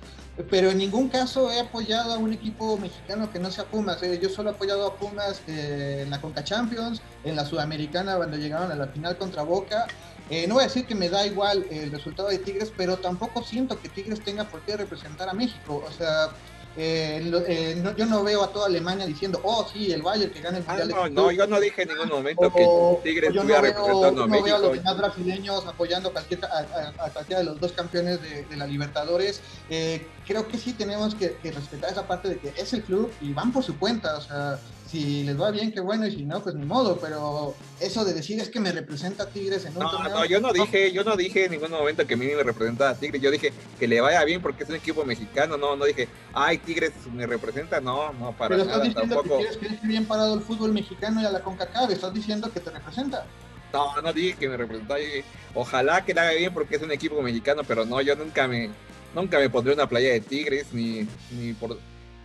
pero 0.51 0.71
en 0.71 0.79
ningún 0.79 1.09
caso 1.09 1.51
he 1.53 1.61
apoyado 1.61 2.13
a 2.13 2.19
un 2.19 2.33
equipo 2.33 2.77
mexicano 2.77 3.31
que 3.31 3.39
no 3.39 3.53
sea 3.53 3.65
Pumas. 3.65 4.03
Eh. 4.03 4.19
Yo 4.21 4.29
solo 4.29 4.51
he 4.51 4.55
apoyado 4.55 4.87
a 4.87 4.97
Pumas 4.97 5.41
eh, 5.47 6.01
en 6.03 6.11
la 6.11 6.21
Conca 6.21 6.43
Champions, 6.43 7.01
en 7.23 7.37
la 7.37 7.45
Sudamericana 7.45 8.17
cuando 8.17 8.37
llegaron 8.37 8.71
a 8.73 8.75
la 8.75 8.89
final 8.89 9.17
contra 9.17 9.43
Boca. 9.43 9.87
Eh, 10.31 10.47
no 10.47 10.55
voy 10.55 10.63
a 10.63 10.67
decir 10.67 10.87
que 10.87 10.95
me 10.95 11.09
da 11.09 11.27
igual 11.27 11.67
el 11.71 11.91
resultado 11.91 12.29
de 12.29 12.39
Tigres, 12.39 12.73
pero 12.77 12.97
tampoco 12.97 13.43
siento 13.43 13.79
que 13.81 13.89
Tigres 13.89 14.23
tenga 14.23 14.45
por 14.45 14.63
qué 14.63 14.77
representar 14.77 15.29
a 15.29 15.35
México. 15.35 15.85
O 15.87 15.93
sea, 15.93 16.31
eh, 16.77 17.31
eh, 17.47 17.81
no, 17.81 17.95
yo 17.97 18.05
no 18.07 18.25
veo 18.25 18.43
a 18.43 18.49
toda 18.53 18.67
Alemania 18.67 19.07
diciendo, 19.07 19.41
oh, 19.45 19.67
sí, 19.73 19.93
el 19.93 20.03
Bayern 20.03 20.33
que 20.33 20.41
gana 20.41 20.59
el 20.59 20.65
ah, 20.67 20.77
Mundial. 20.77 21.15
no, 21.15 21.31
yo 21.31 21.47
no 21.47 21.61
dije 21.61 21.83
en 21.83 21.89
ningún 21.91 22.09
momento 22.09 22.53
que 22.53 22.67
Tigres 23.05 23.31
estuviera 23.31 23.61
representando 23.61 24.25
a 24.25 24.27
México. 24.27 24.39
No 24.39 24.43
veo 24.45 24.57
a 24.57 24.59
los 24.59 24.73
demás 24.73 24.99
brasileños 24.99 25.67
apoyando 25.67 26.09
a, 26.09 27.11
cualquiera 27.13 27.39
de 27.39 27.45
los 27.45 27.61
dos 27.61 27.73
campeones 27.73 28.21
de, 28.23 28.57
la 28.57 28.67
Libertadores. 28.67 29.41
Eh, 29.71 30.09
creo 30.27 30.49
que 30.49 30.59
sí 30.59 30.73
tenemos 30.73 31.15
que, 31.15 31.37
respetar 31.43 31.93
esa 31.93 32.09
parte 32.09 32.29
de 32.29 32.39
que 32.39 32.49
es 32.57 32.73
el 32.73 32.83
club 32.83 33.13
y 33.21 33.33
van 33.33 33.53
por 33.53 33.63
su 33.63 33.79
cuenta. 33.79 34.17
O 34.17 34.21
sea, 34.21 34.59
Si 34.95 35.25
les 35.25 35.41
va 35.41 35.51
bien, 35.51 35.73
qué 35.73 35.81
bueno, 35.81 36.07
y 36.07 36.13
si 36.13 36.25
no, 36.25 36.41
pues 36.41 36.55
ni 36.55 36.65
modo, 36.65 36.97
pero 37.01 37.53
eso 37.81 38.05
de 38.05 38.15
decir 38.15 38.39
es 38.39 38.49
que 38.49 38.61
me 38.61 38.71
representa 38.71 39.25
a 39.25 39.27
Tigres 39.27 39.65
en 39.65 39.73
un 39.77 39.83
No, 39.83 39.91
torneo. 39.91 40.15
no, 40.21 40.25
yo 40.25 40.41
no 40.41 40.53
dije, 40.53 40.93
yo 40.93 41.03
no 41.03 41.17
dije 41.17 41.47
en 41.47 41.51
ningún 41.51 41.73
momento 41.73 42.07
que 42.07 42.15
a 42.15 42.17
mí 42.17 42.27
me 42.27 42.41
representaba 42.45 42.91
a 42.91 42.95
Tigres, 42.95 43.21
yo 43.21 43.33
dije 43.33 43.53
que 43.81 43.89
le 43.89 44.01
vaya 44.01 44.23
bien 44.23 44.41
porque 44.41 44.63
es 44.63 44.71
un 44.71 44.77
equipo 44.77 45.05
mexicano, 45.05 45.57
no, 45.57 45.75
no 45.75 45.85
dije, 45.85 46.07
ay, 46.33 46.59
Tigres 46.59 46.93
me 47.13 47.27
representa, 47.27 47.81
no, 47.81 48.13
no, 48.13 48.37
para 48.37 48.51
Pero 48.51 48.63
estás 48.63 48.77
nada, 48.79 48.85
diciendo 48.89 49.17
tampoco. 49.17 49.39
que 49.41 49.47
quieres 49.59 49.81
que 49.81 49.87
bien 49.89 50.05
parado 50.07 50.35
el 50.35 50.43
fútbol 50.43 50.73
mexicano 50.73 51.21
y 51.21 51.25
a 51.25 51.33
la 51.33 51.43
CONCACAF, 51.43 51.91
estás 51.91 52.15
diciendo 52.15 52.53
que 52.53 52.61
te 52.61 52.71
representa. 52.71 53.27
No, 53.73 54.01
no 54.01 54.13
dije 54.13 54.37
que 54.39 54.49
me 54.49 54.57
representaba, 54.57 55.01
ojalá 55.57 56.05
que 56.05 56.15
le 56.15 56.21
haga 56.21 56.35
bien 56.35 56.55
porque 56.55 56.77
es 56.77 56.83
un 56.83 56.93
equipo 56.93 57.21
mexicano, 57.21 57.63
pero 57.67 57.85
no, 57.85 58.01
yo 58.01 58.15
nunca 58.15 58.47
me, 58.47 58.71
nunca 59.13 59.41
me 59.41 59.51
pondré 59.51 59.75
una 59.75 59.89
playa 59.89 60.13
de 60.13 60.21
Tigres, 60.21 60.67
ni, 60.73 61.05
ni 61.33 61.53
por, 61.55 61.77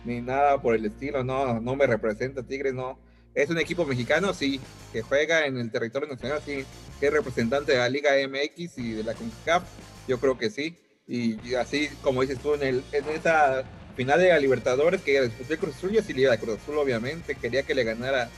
ni 0.04 0.20
nada 0.20 0.60
por 0.60 0.74
el 0.74 0.86
estilo, 0.86 1.24
no, 1.24 1.60
no 1.60 1.76
me 1.76 1.86
representa 1.86 2.42
Tigres, 2.42 2.74
no. 2.74 2.98
Es 3.34 3.48
un 3.48 3.58
equipo 3.58 3.84
mexicano, 3.84 4.34
sí, 4.34 4.60
que 4.92 5.02
juega 5.02 5.46
en 5.46 5.56
el 5.56 5.70
territorio 5.70 6.08
nacional, 6.08 6.40
sí, 6.44 6.64
que 6.98 7.06
es 7.06 7.12
representante 7.12 7.72
de 7.72 7.78
la 7.78 7.88
Liga 7.88 8.10
MX 8.26 8.78
y 8.78 8.92
de 8.92 9.04
la 9.04 9.14
CONCACAF, 9.14 9.62
yo 10.08 10.18
creo 10.18 10.36
que 10.36 10.50
sí. 10.50 10.76
Y, 11.06 11.54
así, 11.54 11.88
como 12.02 12.22
dices 12.22 12.38
tú, 12.38 12.54
en, 12.54 12.62
el, 12.62 12.84
en 12.92 13.08
esa 13.08 13.64
final 13.96 14.20
de 14.20 14.28
la 14.28 14.38
Libertadores 14.38 15.00
que 15.02 15.20
disputó 15.22 15.52
el 15.52 15.58
Cruz 15.58 15.76
Azul, 15.76 15.90
yo 15.90 16.02
sí 16.02 16.12
le 16.12 16.22
iba 16.22 16.32
a 16.32 16.38
Cruz 16.38 16.58
Azul, 16.60 16.78
obviamente, 16.78 17.34
quería 17.34 17.62
que 17.62 17.74
le 17.74 17.84
ganara 17.84 18.28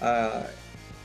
a, 0.00 0.46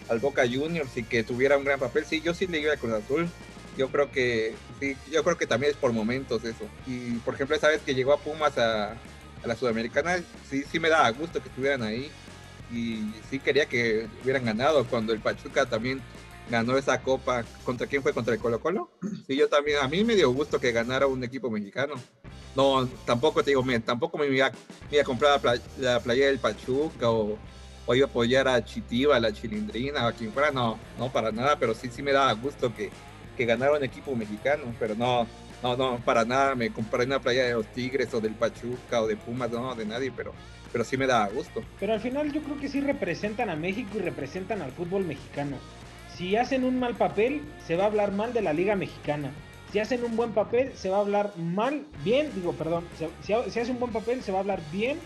al 0.10 0.20
Boca 0.20 0.44
Juniors 0.48 0.96
y 0.98 1.04
que 1.04 1.24
tuviera 1.24 1.58
un 1.58 1.64
gran 1.64 1.80
papel, 1.80 2.06
sí, 2.06 2.22
yo 2.22 2.34
sí 2.34 2.48
le 2.48 2.60
iba 2.60 2.74
a 2.74 2.78
Cruz 2.78 2.94
Azul. 2.94 3.30
Yo 3.78 3.88
creo 3.90 4.12
que 4.12 4.54
sí, 4.82 4.98
yo 5.10 5.24
creo 5.24 5.38
que 5.38 5.48
también 5.48 5.72
es 5.72 5.78
por 5.78 5.94
momentos 5.94 6.44
eso. 6.44 6.66
Y 6.86 7.14
por 7.20 7.36
ejemplo, 7.36 7.56
esa 7.56 7.70
vez 7.70 7.82
que 7.82 7.96
llegó 7.96 8.12
a 8.12 8.20
Pumas 8.20 8.58
a, 8.58 8.98
a 9.44 9.48
la 9.48 9.56
Sudamericana, 9.56 10.18
sí, 10.50 10.64
sí 10.70 10.80
me 10.80 10.90
daba 10.90 11.10
gusto 11.12 11.42
que 11.42 11.50
estuvieran 11.50 11.84
ahí 11.84 12.12
y 12.72 13.12
sí 13.30 13.40
quería 13.40 13.66
que 13.66 14.08
hubieran 14.24 14.46
ganado 14.46 14.86
cuando 14.86 15.14
el 15.14 15.20
Pachuca 15.20 15.66
también 15.66 16.02
ganó 16.50 16.78
esa 16.78 17.02
copa. 17.02 17.44
¿Contra 17.64 17.88
quién 17.88 18.02
fue? 18.02 18.14
¿Contra 18.14 18.34
el 18.34 18.40
Colo 18.40 18.60
Colo? 18.60 18.90
Sí, 19.28 19.36
yo 19.36 19.48
también, 19.48 19.80
a 19.82 19.88
mí 19.88 20.04
me 20.04 20.16
dio 20.16 20.32
gusto 20.32 20.60
que 20.60 20.72
ganara 20.72 21.08
un 21.08 21.24
equipo 21.24 21.50
mexicano. 21.50 21.96
No, 22.56 22.86
tampoco 23.06 23.44
te 23.44 23.52
digo, 23.52 23.64
tampoco 23.86 24.18
me 24.18 24.28
iba, 24.28 24.50
me 24.90 24.98
iba 24.98 25.02
a 25.02 25.06
comprar 25.06 25.32
la, 25.32 25.40
play, 25.40 25.62
la 25.78 26.00
playa 26.02 26.26
del 26.26 26.40
Pachuca 26.40 27.10
o, 27.10 27.38
iba 27.94 28.06
a 28.06 28.10
apoyar 28.10 28.48
a 28.48 28.64
Chitiba, 28.64 29.16
a 29.16 29.20
la 29.20 29.34
Chilindrina, 29.34 30.08
a 30.08 30.14
quien 30.14 30.32
fuera, 30.32 30.52
no, 30.52 30.78
no 30.98 31.12
para 31.12 31.32
nada, 31.32 31.58
pero 31.58 31.74
sí, 31.74 31.90
sí 31.90 32.02
me 32.02 32.12
daba 32.12 32.32
gusto 32.34 32.74
que, 32.74 32.90
que 33.36 33.46
ganara 33.46 33.74
un 33.78 33.84
equipo 33.84 34.16
mexicano, 34.16 34.64
pero 34.80 34.96
no, 34.96 35.28
no, 35.64 35.76
no, 35.78 35.98
para 36.04 36.26
nada 36.26 36.56
me 36.56 36.72
compré 36.72 37.06
una 37.06 37.20
playa 37.20 37.46
de 37.46 37.54
los 37.54 37.68
Tigres 37.68 38.14
o 38.14 38.22
del 38.22 38.34
Pachuca 38.34 39.02
o 39.02 39.08
de 39.08 39.16
Pumas, 39.16 39.52
no, 39.52 39.76
de 39.76 39.86
nadie, 39.86 40.12
pero 40.16 40.34
pero 40.72 40.84
sí 40.84 40.98
me 40.98 41.08
da 41.08 41.28
gusto. 41.28 41.64
Pero 41.80 41.94
al 41.94 42.00
final 42.00 42.32
yo 42.32 42.42
creo 42.42 42.58
que 42.60 42.70
sí 42.70 42.80
representan 42.82 43.50
a 43.50 43.56
México 43.56 43.90
y 43.96 44.00
representan 44.00 44.62
al 44.62 44.72
fútbol 44.72 45.06
mexicano. 45.06 45.58
Si 46.16 46.36
hacen 46.36 46.64
un 46.64 46.80
mal 46.80 46.96
papel, 46.96 47.42
se 47.66 47.76
va 47.76 47.84
a 47.84 47.88
hablar 47.88 48.12
mal 48.12 48.34
de 48.34 48.42
la 48.42 48.54
Liga 48.54 48.76
Mexicana. 48.76 49.32
Si 49.72 49.80
hacen 49.80 50.04
un 50.04 50.16
buen 50.16 50.32
papel, 50.32 50.72
se 50.76 50.90
va 50.90 50.98
a 50.98 51.02
hablar 51.02 51.34
mal, 51.38 51.86
bien, 52.04 52.30
digo, 52.36 52.54
perdón, 52.54 52.86
si, 52.98 53.34
si 53.50 53.60
hace 53.60 53.72
un 53.72 53.80
buen 53.80 53.92
papel, 53.92 54.22
se 54.22 54.32
va 54.32 54.40
a 54.40 54.42
hablar 54.42 54.62
bien 54.72 55.00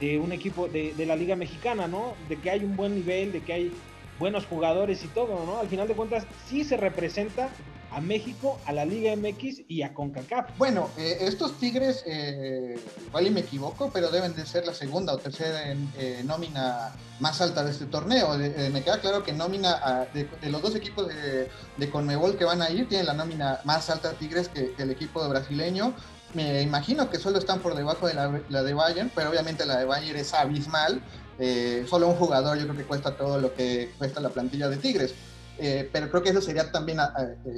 de 0.00 0.18
un 0.18 0.32
equipo 0.32 0.68
de, 0.68 0.94
de, 0.94 1.06
la 1.06 1.16
Liga 1.16 1.34
Mexicana, 1.34 1.88
¿no? 1.88 2.14
De 2.28 2.36
que 2.36 2.50
hay 2.50 2.64
un 2.64 2.76
buen 2.76 2.94
nivel, 2.94 3.32
de 3.32 3.40
que 3.40 3.52
hay 3.52 3.72
buenos 4.18 4.46
jugadores 4.46 5.04
y 5.04 5.08
todo, 5.08 5.44
¿no? 5.44 5.58
Al 5.58 5.68
final 5.68 5.88
de 5.88 5.94
cuentas, 5.94 6.26
sí 6.46 6.64
se 6.64 6.76
representa 6.76 7.48
a 7.96 8.00
México, 8.02 8.60
a 8.66 8.72
la 8.72 8.84
Liga 8.84 9.16
MX 9.16 9.62
y 9.68 9.80
a 9.80 9.94
CONCACAF. 9.94 10.58
Bueno, 10.58 10.90
eh, 10.98 11.16
estos 11.22 11.58
Tigres, 11.58 12.04
eh, 12.06 12.78
igual 13.06 13.26
y 13.26 13.30
me 13.30 13.40
equivoco, 13.40 13.90
pero 13.90 14.10
deben 14.10 14.36
de 14.36 14.44
ser 14.44 14.66
la 14.66 14.74
segunda 14.74 15.14
o 15.14 15.16
tercera 15.16 15.74
eh, 15.96 16.22
nómina 16.26 16.94
más 17.20 17.40
alta 17.40 17.64
de 17.64 17.70
este 17.70 17.86
torneo. 17.86 18.36
me 18.36 18.82
queda 18.82 19.00
claro 19.00 19.24
que 19.24 19.32
nómina 19.32 19.80
a, 19.82 20.04
de, 20.12 20.28
de, 20.42 20.50
los 20.50 20.60
dos 20.60 20.74
equipos 20.74 21.08
de, 21.08 21.90
Conmebol 21.90 22.36
que 22.36 22.44
van 22.44 22.60
a 22.60 22.68
ir, 22.68 22.86
tienen 22.86 23.06
la 23.06 23.14
nómina 23.14 23.60
más 23.64 23.88
alta 23.88 24.12
Tigres 24.12 24.48
que, 24.48 24.74
el 24.76 24.90
equipo 24.90 25.26
brasileño. 25.26 25.94
Me 26.34 26.60
imagino 26.60 27.08
que 27.08 27.18
solo 27.18 27.38
están 27.38 27.60
por 27.60 27.74
debajo 27.74 28.06
de 28.06 28.12
la, 28.12 28.42
la 28.50 28.62
de 28.62 28.74
Bayern, 28.74 29.10
pero 29.14 29.30
obviamente 29.30 29.64
la 29.64 29.78
de 29.78 29.86
Bayern 29.86 30.18
es 30.18 30.34
abismal. 30.34 31.00
Eh, 31.38 31.84
solo 31.88 32.08
un 32.08 32.16
jugador 32.16 32.56
yo 32.56 32.64
creo 32.64 32.76
que 32.76 32.84
cuesta 32.84 33.14
todo 33.14 33.38
lo 33.38 33.54
que 33.54 33.92
cuesta 33.98 34.20
la 34.20 34.30
plantilla 34.30 34.68
de 34.68 34.76
Tigres. 34.76 35.14
Eh, 35.58 35.88
pero 35.90 36.10
creo 36.10 36.22
que 36.22 36.30
eso 36.30 36.40
sería 36.40 36.70
también 36.70 37.00
a, 37.00 37.12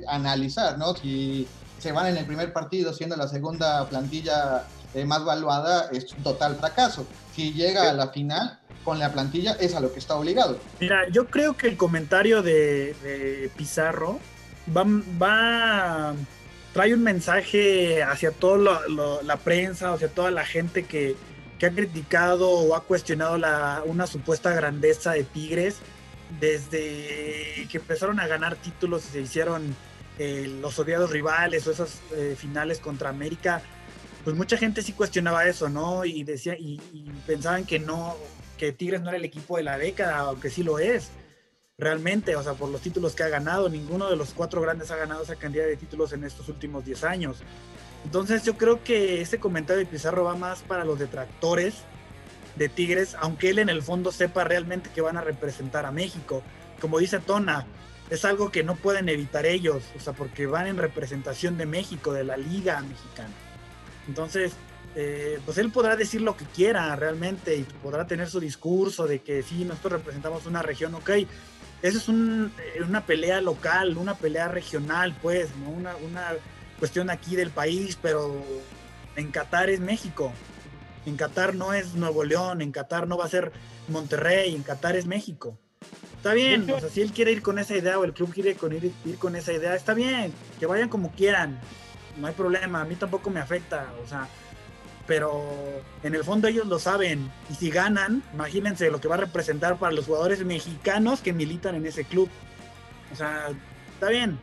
analizar, 0.09 0.79
¿no? 0.79 0.95
Si 0.95 1.47
se 1.79 1.93
van 1.93 2.07
en 2.07 2.17
el 2.17 2.27
primer 2.27 2.53
partido 2.53 2.93
siendo 2.93 3.17
la 3.17 3.29
segunda 3.29 3.89
plantilla 3.89 4.65
eh, 4.95 5.05
más 5.05 5.25
valuada, 5.25 5.89
es 5.93 6.13
un 6.13 6.23
total 6.23 6.57
fracaso. 6.57 7.07
Si 7.35 7.53
llega 7.53 7.91
a 7.91 7.93
la 7.93 8.09
final 8.09 8.59
con 8.85 8.99
la 8.99 9.13
plantilla, 9.13 9.53
es 9.61 9.75
a 9.75 9.81
lo 9.81 9.93
que 9.93 9.99
está 9.99 10.17
obligado. 10.17 10.59
Mira, 10.81 11.09
yo 11.11 11.27
creo 11.27 11.57
que 11.57 11.69
el 11.69 11.77
comentario 11.77 12.43
de, 12.43 12.95
de 13.03 13.51
Pizarro 13.57 14.19
va, 14.75 14.85
va, 15.21 16.15
trae 16.73 16.95
un 16.95 17.03
mensaje 17.03 18.03
hacia 18.03 18.31
toda 18.31 18.81
la 19.23 19.37
prensa, 19.37 19.93
hacia 19.93 20.09
toda 20.09 20.31
la 20.31 20.45
gente 20.45 20.85
que, 20.85 21.17
que 21.59 21.67
ha 21.67 21.71
criticado 21.71 22.51
o 22.51 22.75
ha 22.75 22.83
cuestionado 22.83 23.37
la, 23.37 23.83
una 23.85 24.07
supuesta 24.07 24.53
grandeza 24.53 25.13
de 25.13 25.25
Tigres 25.25 25.77
desde 26.41 27.67
que 27.71 27.79
empezaron 27.79 28.21
a 28.21 28.27
ganar 28.27 28.57
títulos 28.57 29.07
y 29.07 29.13
se 29.13 29.21
hicieron 29.21 29.75
eh, 30.19 30.59
los 30.61 30.79
odiados 30.79 31.11
rivales 31.11 31.67
o 31.67 31.71
esas 31.71 32.01
eh, 32.13 32.35
finales 32.37 32.81
contra 32.81 33.09
América, 33.09 33.63
pues 34.25 34.37
mucha 34.37 34.57
gente 34.57 34.83
sí 34.83 34.93
cuestionaba 34.93 35.47
eso, 35.47 35.69
¿no? 35.69 36.05
Y 36.05 36.25
decía 36.25 36.57
y, 36.59 36.81
pensaban 37.27 37.65
que 37.65 37.79
no, 37.79 38.17
que 38.57 38.73
Tigres 38.73 39.01
no 39.01 39.09
era 39.09 39.19
el 39.19 39.25
equipo 39.25 39.57
de 39.57 39.63
la 39.63 39.79
década, 39.79 40.19
aunque 40.19 40.51
sí 40.51 40.63
lo 40.63 40.79
es. 40.79 41.11
Realmente, 41.79 42.35
o 42.35 42.43
sea, 42.43 42.55
por 42.55 42.69
los 42.69 42.81
títulos 42.81 43.15
que 43.15 43.23
ha 43.23 43.29
ganado, 43.29 43.69
ninguno 43.69 44.11
de 44.11 44.17
los 44.17 44.35
cuatro 44.35 44.61
grandes 44.61 44.91
ha 44.91 44.97
ganado 44.97 45.23
esa 45.23 45.37
cantidad 45.37 45.65
de 45.65 45.77
títulos 45.77 46.13
en 46.13 46.25
estos 46.25 46.49
últimos 46.49 46.85
10 46.85 47.05
años. 47.05 47.39
Entonces 48.05 48.43
yo 48.43 48.57
creo 48.57 48.83
que 48.83 49.21
ese 49.21 49.39
comentario 49.39 49.79
de 49.79 49.87
Pizarro 49.87 50.25
va 50.25 50.35
más 50.35 50.63
para 50.63 50.85
los 50.85 50.99
detractores 50.99 51.85
de 52.59 52.69
Tigres, 52.69 53.17
aunque 53.21 53.51
él 53.51 53.59
en 53.59 53.69
el 53.69 53.83
fondo 53.83 54.13
sepa 54.13 54.45
realmente 54.45 54.91
que 54.95 55.01
van 55.01 55.17
a 55.17 55.23
representar 55.23 55.87
a 55.87 55.93
México. 55.93 56.43
Como 56.81 56.99
dice 56.99 57.21
Tona, 57.21 57.67
es 58.11 58.25
algo 58.25 58.51
que 58.51 58.63
no 58.65 58.77
pueden 58.77 59.09
evitar 59.09 59.47
ellos, 59.47 59.83
o 59.97 60.01
sea, 60.01 60.13
porque 60.13 60.47
van 60.47 60.67
en 60.67 60.77
representación 60.77 61.57
de 61.59 61.67
México, 61.67 62.13
de 62.13 62.25
la 62.25 62.37
liga 62.37 62.81
mexicana. 62.81 63.35
Entonces, 64.07 64.53
eh, 64.95 65.39
pues 65.45 65.59
él 65.59 65.71
podrá 65.71 65.97
decir 65.97 66.23
lo 66.23 66.37
que 66.37 66.45
quiera 66.47 66.97
realmente 66.97 67.57
y 67.57 67.63
podrá 67.83 68.07
tener 68.07 68.29
su 68.29 68.41
discurso 68.41 69.07
de 69.07 69.21
que 69.21 69.43
sí, 69.43 69.65
nosotros 69.65 69.93
representamos 69.95 70.47
una 70.47 70.63
región, 70.63 70.95
ok. 70.95 71.11
Eso 71.81 71.99
es 71.99 72.09
un, 72.09 72.53
una 72.87 73.07
pelea 73.07 73.41
local, 73.41 73.97
una 73.99 74.15
pelea 74.15 74.49
regional, 74.49 75.15
pues. 75.23 75.51
Una, 75.67 75.95
una 75.97 76.33
cuestión 76.79 77.11
aquí 77.11 77.37
del 77.37 77.51
país, 77.51 77.97
pero 78.01 78.43
en 79.15 79.31
Qatar 79.31 79.71
es 79.71 79.81
México. 79.81 80.33
En 81.09 81.17
Qatar 81.17 81.55
no 81.55 81.73
es 81.73 81.95
Nuevo 81.95 82.23
León, 82.23 82.61
en 82.61 82.71
Qatar 82.71 83.09
no 83.09 83.17
va 83.17 83.25
a 83.25 83.29
ser 83.29 83.51
Monterrey, 83.89 84.55
en 84.55 84.63
Qatar 84.63 84.95
es 84.95 85.07
México. 85.07 85.59
Está 86.17 86.35
bien, 86.35 86.71
o 86.71 86.81
sea, 86.81 86.91
si 86.91 87.01
él 87.01 87.13
quiere 87.13 87.33
ir 87.33 87.43
con 87.43 87.59
esa 87.59 87.77
idea 87.77 87.99
o 87.99 88.05
el 88.05 88.13
club 88.13 88.33
quiere 88.35 88.55
con 88.57 88.73
ir, 88.73 88.93
ir, 89.05 89.19
con 89.19 89.35
esa 89.37 89.53
idea, 89.53 89.75
está 89.75 89.95
bien, 89.95 90.33
que 90.59 90.67
vayan 90.67 90.89
como 90.89 91.13
quieran, 91.13 91.61
no 92.19 92.27
hay 92.27 92.35
problema, 92.35 92.83
a 92.83 92.85
mí 92.85 92.97
tampoco 92.97 93.31
me 93.31 93.41
afecta, 93.41 93.93
o 94.05 94.09
sea, 94.09 94.29
pero 95.07 95.43
en 96.03 96.15
el 96.15 96.25
fondo 96.25 96.49
ellos 96.49 96.67
lo 96.67 96.79
saben 96.79 97.31
y 97.49 97.55
si 97.55 97.71
ganan, 97.71 98.23
imagínense 98.35 98.91
lo 98.91 99.01
que 99.01 99.09
va 99.09 99.15
a 99.15 99.19
representar 99.19 99.79
para 99.79 99.93
los 99.93 100.07
jugadores 100.07 100.45
mexicanos 100.45 101.21
que 101.21 101.33
militan 101.33 101.77
en 101.77 101.87
ese 101.87 102.05
club. 102.05 102.29
O 103.13 103.17
sea, 103.17 103.49
está 103.95 104.11
bien, 104.11 104.39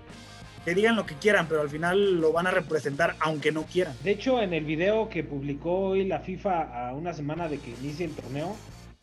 que 0.65 0.73
digan 0.73 0.95
lo 0.95 1.05
que 1.05 1.13
quieran, 1.15 1.47
pero 1.47 1.61
al 1.61 1.69
final 1.69 2.19
lo 2.19 2.33
van 2.33 2.47
a 2.47 2.51
representar 2.51 3.15
aunque 3.19 3.51
no 3.51 3.63
quieran. 3.63 3.95
De 4.03 4.11
hecho, 4.11 4.41
en 4.41 4.51
el 4.53 4.65
video 4.65 5.07
que 5.09 5.23
publicó 5.23 5.89
hoy 5.89 6.05
la 6.05 6.19
FIFA 6.19 6.89
a 6.89 6.93
una 6.93 7.13
semana 7.13 7.47
de 7.47 7.59
que 7.59 7.69
inicie 7.69 8.05
el 8.05 8.11
torneo, 8.11 8.55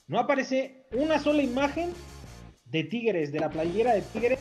no 0.09 0.19
aparece 0.19 0.87
una 0.93 1.21
sola 1.21 1.43
imagen 1.43 1.91
de 2.67 2.83
Tigres, 2.83 3.31
de 3.31 3.39
la 3.39 3.51
playera 3.51 3.95
de 3.95 4.03
Tigres, 4.03 4.41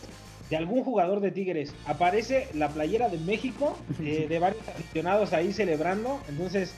de 0.50 0.58
algún 0.58 0.84
jugador 0.84 1.20
de 1.20 1.32
Tigres. 1.32 1.76
Aparece 1.86 2.48
la 2.56 2.70
playera 2.70 3.08
de 3.08 3.20
México, 3.20 3.78
eh, 4.02 4.26
de 4.28 4.40
varios 4.40 4.68
aficionados 4.68 5.32
ahí 5.32 5.54
celebrando. 5.54 6.20
Entonces, 6.28 6.74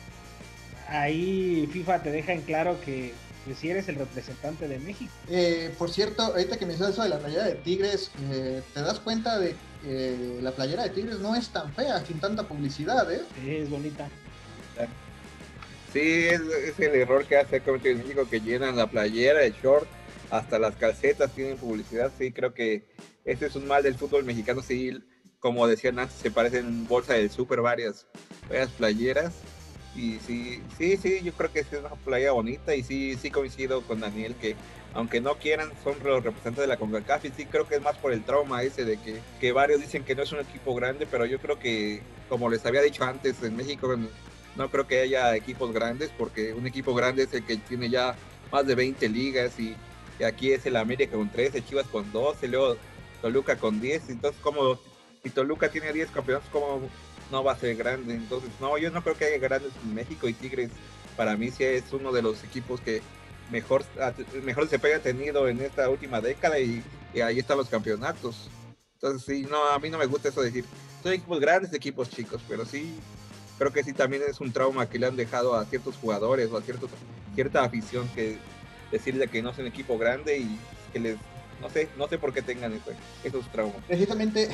ahí 0.89 1.69
FIFA 1.71 2.03
te 2.03 2.11
deja 2.11 2.33
en 2.33 2.41
claro 2.41 2.81
que 2.81 3.13
pues, 3.45 3.57
si 3.59 3.69
eres 3.69 3.87
el 3.89 3.95
representante 3.95 4.67
de 4.67 4.79
México. 4.79 5.11
Eh, 5.29 5.73
por 5.77 5.89
cierto, 5.89 6.23
ahorita 6.23 6.57
que 6.57 6.65
me 6.65 6.73
hizo 6.73 6.87
eso 6.87 7.03
de 7.03 7.09
la 7.09 7.19
playera 7.19 7.45
de 7.45 7.55
Tigres, 7.55 8.11
eh, 8.31 8.61
te 8.73 8.81
das 8.81 8.99
cuenta 8.99 9.39
de 9.39 9.55
que 9.81 10.39
la 10.41 10.51
playera 10.51 10.83
de 10.83 10.89
Tigres 10.89 11.19
no 11.19 11.35
es 11.35 11.49
tan 11.49 11.73
fea, 11.73 12.05
sin 12.05 12.19
tanta 12.19 12.47
publicidad, 12.47 13.11
¿eh? 13.11 13.21
Sí, 13.41 13.55
es 13.55 13.69
bonita. 13.69 14.09
Sí, 15.91 16.25
es, 16.25 16.41
es 16.41 16.79
el 16.79 16.95
error 16.95 17.23
que 17.25 17.37
hace 17.37 17.61
Comité 17.61 17.89
de 17.89 17.95
México 17.95 18.27
que 18.27 18.41
llenan 18.41 18.75
la 18.75 18.87
playera, 18.87 19.43
el 19.43 19.53
short, 19.53 19.87
hasta 20.31 20.57
las 20.57 20.75
calcetas 20.75 21.31
tienen 21.31 21.57
publicidad. 21.57 22.11
Sí, 22.17 22.31
creo 22.31 22.55
que 22.55 22.87
ese 23.25 23.45
es 23.45 23.55
un 23.55 23.67
mal 23.67 23.83
del 23.83 23.93
fútbol 23.93 24.23
mexicano. 24.23 24.63
Sí, 24.63 24.99
como 25.39 25.67
decían 25.67 25.99
antes, 25.99 26.17
se 26.17 26.31
parecen 26.31 26.87
bolsa 26.87 27.13
del 27.13 27.29
súper 27.29 27.61
varias, 27.61 28.07
varias 28.49 28.69
playeras. 28.71 29.33
Y 29.95 30.19
sí, 30.19 30.61
sí, 30.77 30.97
sí, 30.97 31.21
yo 31.23 31.33
creo 31.33 31.51
que 31.51 31.59
es 31.59 31.67
una 31.71 31.89
playa 31.89 32.31
bonita 32.31 32.75
y 32.75 32.83
sí, 32.83 33.15
sí 33.15 33.29
coincido 33.29 33.81
con 33.81 33.99
Daniel 33.99 34.35
que 34.35 34.55
aunque 34.95 35.21
no 35.21 35.35
quieran, 35.35 35.71
son 35.83 35.95
los 36.03 36.23
representantes 36.23 36.61
de 36.61 36.67
la 36.67 36.77
CONCACAF 36.77 37.25
y 37.25 37.31
sí 37.31 37.45
creo 37.45 37.67
que 37.67 37.75
es 37.75 37.81
más 37.81 37.97
por 37.97 38.13
el 38.13 38.23
trauma 38.23 38.61
ese 38.61 38.85
de 38.85 38.97
que, 38.97 39.19
que 39.39 39.51
varios 39.51 39.81
dicen 39.81 40.03
que 40.03 40.15
no 40.15 40.21
es 40.21 40.31
un 40.31 40.39
equipo 40.39 40.75
grande, 40.75 41.07
pero 41.09 41.25
yo 41.25 41.39
creo 41.39 41.57
que, 41.57 42.01
como 42.29 42.49
les 42.49 42.65
había 42.65 42.81
dicho 42.81 43.03
antes, 43.03 43.41
en 43.41 43.55
México 43.55 43.95
no 44.55 44.69
creo 44.69 44.85
que 44.85 45.01
haya 45.01 45.35
equipos 45.35 45.73
grandes 45.73 46.11
porque 46.15 46.53
un 46.53 46.67
equipo 46.67 46.93
grande 46.93 47.23
es 47.23 47.33
el 47.33 47.43
que 47.43 47.57
tiene 47.57 47.89
ya 47.89 48.15
más 48.51 48.67
de 48.67 48.75
20 48.75 49.09
ligas 49.09 49.59
y, 49.59 49.75
aquí 50.23 50.51
es 50.51 50.65
el 50.67 50.75
América 50.77 51.17
con 51.17 51.29
13, 51.29 51.65
Chivas 51.65 51.87
con 51.87 52.09
12, 52.11 52.47
luego 52.47 52.77
Toluca 53.21 53.57
con 53.57 53.81
10, 53.81 54.09
entonces 54.09 54.39
como 54.41 54.79
si 55.23 55.31
Toluca 55.31 55.69
tiene 55.69 55.91
10 55.91 56.11
campeonatos, 56.11 56.49
¿cómo 56.51 56.81
no 57.33 57.43
va 57.43 57.53
a 57.53 57.57
ser 57.57 57.75
grande? 57.75 58.13
Entonces, 58.13 58.51
no, 58.61 58.77
yo 58.77 58.91
no 58.91 59.03
creo 59.03 59.17
que 59.17 59.25
haya 59.25 59.39
grandes 59.39 59.73
en 59.83 59.93
México 59.93 60.29
y 60.29 60.33
Tigres 60.33 60.69
para 61.17 61.35
mí 61.35 61.49
sí 61.49 61.63
es 61.63 61.91
uno 61.91 62.11
de 62.11 62.21
los 62.21 62.43
equipos 62.43 62.79
que 62.79 63.01
mejor, 63.51 63.83
mejor 64.43 64.69
se 64.69 64.75
haya 64.75 64.99
tenido 65.01 65.47
en 65.47 65.59
esta 65.59 65.89
última 65.89 66.21
década 66.21 66.59
y, 66.59 66.83
ahí 67.21 67.39
están 67.39 67.57
los 67.57 67.69
campeonatos. 67.69 68.49
Entonces, 68.93 69.23
sí, 69.25 69.47
no, 69.49 69.67
a 69.67 69.79
mí 69.79 69.89
no 69.89 69.97
me 69.97 70.05
gusta 70.05 70.29
eso 70.29 70.41
de 70.41 70.47
decir, 70.47 70.65
son 71.01 71.11
equipos 71.11 71.39
grandes, 71.39 71.73
equipos 71.73 72.09
chicos, 72.09 72.41
pero 72.47 72.65
sí, 72.65 72.95
creo 73.57 73.73
que 73.73 73.83
sí 73.83 73.93
también 73.93 74.23
es 74.27 74.39
un 74.39 74.53
trauma 74.53 74.87
que 74.87 74.99
le 74.99 75.07
han 75.07 75.15
dejado 75.15 75.55
a 75.55 75.65
ciertos 75.65 75.97
jugadores 75.97 76.51
o 76.51 76.57
a 76.57 76.61
ciertos, 76.61 76.91
cierta 77.33 77.63
afición 77.63 78.07
que 78.15 78.37
decirle 78.91 79.27
que 79.27 79.41
no 79.41 79.49
es 79.49 79.57
un 79.57 79.65
equipo 79.65 79.97
grande 79.97 80.37
y 80.37 80.59
que 80.93 80.99
les 80.99 81.17
no 81.61 81.69
sé, 81.69 81.89
no 81.97 82.07
sé 82.07 82.17
por 82.17 82.33
qué 82.33 82.41
tengan 82.41 82.79
esos 83.23 83.45
traumas. 83.51 83.77
Precisamente 83.87 84.49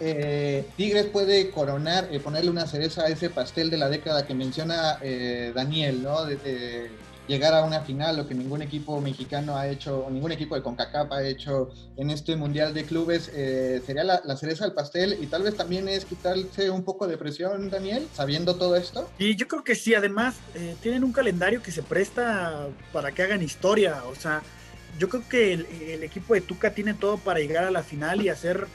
eh, 0.00 0.66
Tigres 0.76 1.06
puede 1.06 1.50
coronar, 1.50 2.08
eh, 2.10 2.20
ponerle 2.20 2.50
una 2.50 2.66
cereza 2.66 3.02
a 3.02 3.08
ese 3.08 3.30
pastel 3.30 3.70
de 3.70 3.78
la 3.78 3.88
década 3.88 4.26
que 4.26 4.34
menciona 4.34 4.98
eh, 5.02 5.52
Daniel, 5.54 6.02
¿no? 6.02 6.24
de, 6.24 6.90
llegar 7.26 7.54
a 7.54 7.64
una 7.64 7.80
final, 7.80 8.16
lo 8.16 8.26
que 8.26 8.34
ningún 8.34 8.62
equipo 8.62 9.00
mexicano 9.00 9.56
ha 9.56 9.68
hecho, 9.68 10.00
o 10.00 10.10
ningún 10.10 10.32
equipo 10.32 10.54
de 10.54 10.62
CONCACAF 10.62 11.12
ha 11.12 11.24
hecho 11.24 11.70
en 11.96 12.10
este 12.10 12.36
Mundial 12.36 12.74
de 12.74 12.84
Clubes, 12.84 13.30
eh, 13.34 13.80
sería 13.86 14.04
la, 14.04 14.36
cereza 14.36 14.64
del 14.64 14.74
pastel 14.74 15.16
y 15.20 15.26
tal 15.26 15.42
vez 15.42 15.56
también 15.56 15.88
es 15.88 16.04
quitarse 16.04 16.70
un 16.70 16.82
poco 16.82 17.06
de 17.06 17.16
presión, 17.16 17.70
Daniel, 17.70 18.06
sabiendo 18.12 18.56
todo 18.56 18.76
esto. 18.76 19.08
Y 19.18 19.36
yo 19.36 19.46
creo 19.46 19.62
que 19.62 19.74
sí, 19.74 19.94
además 19.94 20.36
eh, 20.54 20.74
tienen 20.82 21.04
un 21.04 21.12
calendario 21.12 21.62
que 21.62 21.70
se 21.70 21.82
presta 21.82 22.66
para 22.92 23.12
que 23.12 23.22
hagan 23.22 23.42
historia, 23.42 24.02
o 24.04 24.14
sea, 24.14 24.42
yo 24.98 25.08
creo 25.08 25.28
que 25.28 25.52
el, 25.52 26.02
equipo 26.02 26.34
de 26.34 26.40
Tuca 26.40 26.72
tiene 26.72 26.94
todo 26.94 27.18
para 27.18 27.40
llegar 27.40 27.64
a 27.64 27.70
la 27.70 27.82
final 27.82 28.22
y 28.22 28.28
hacer 28.28 28.66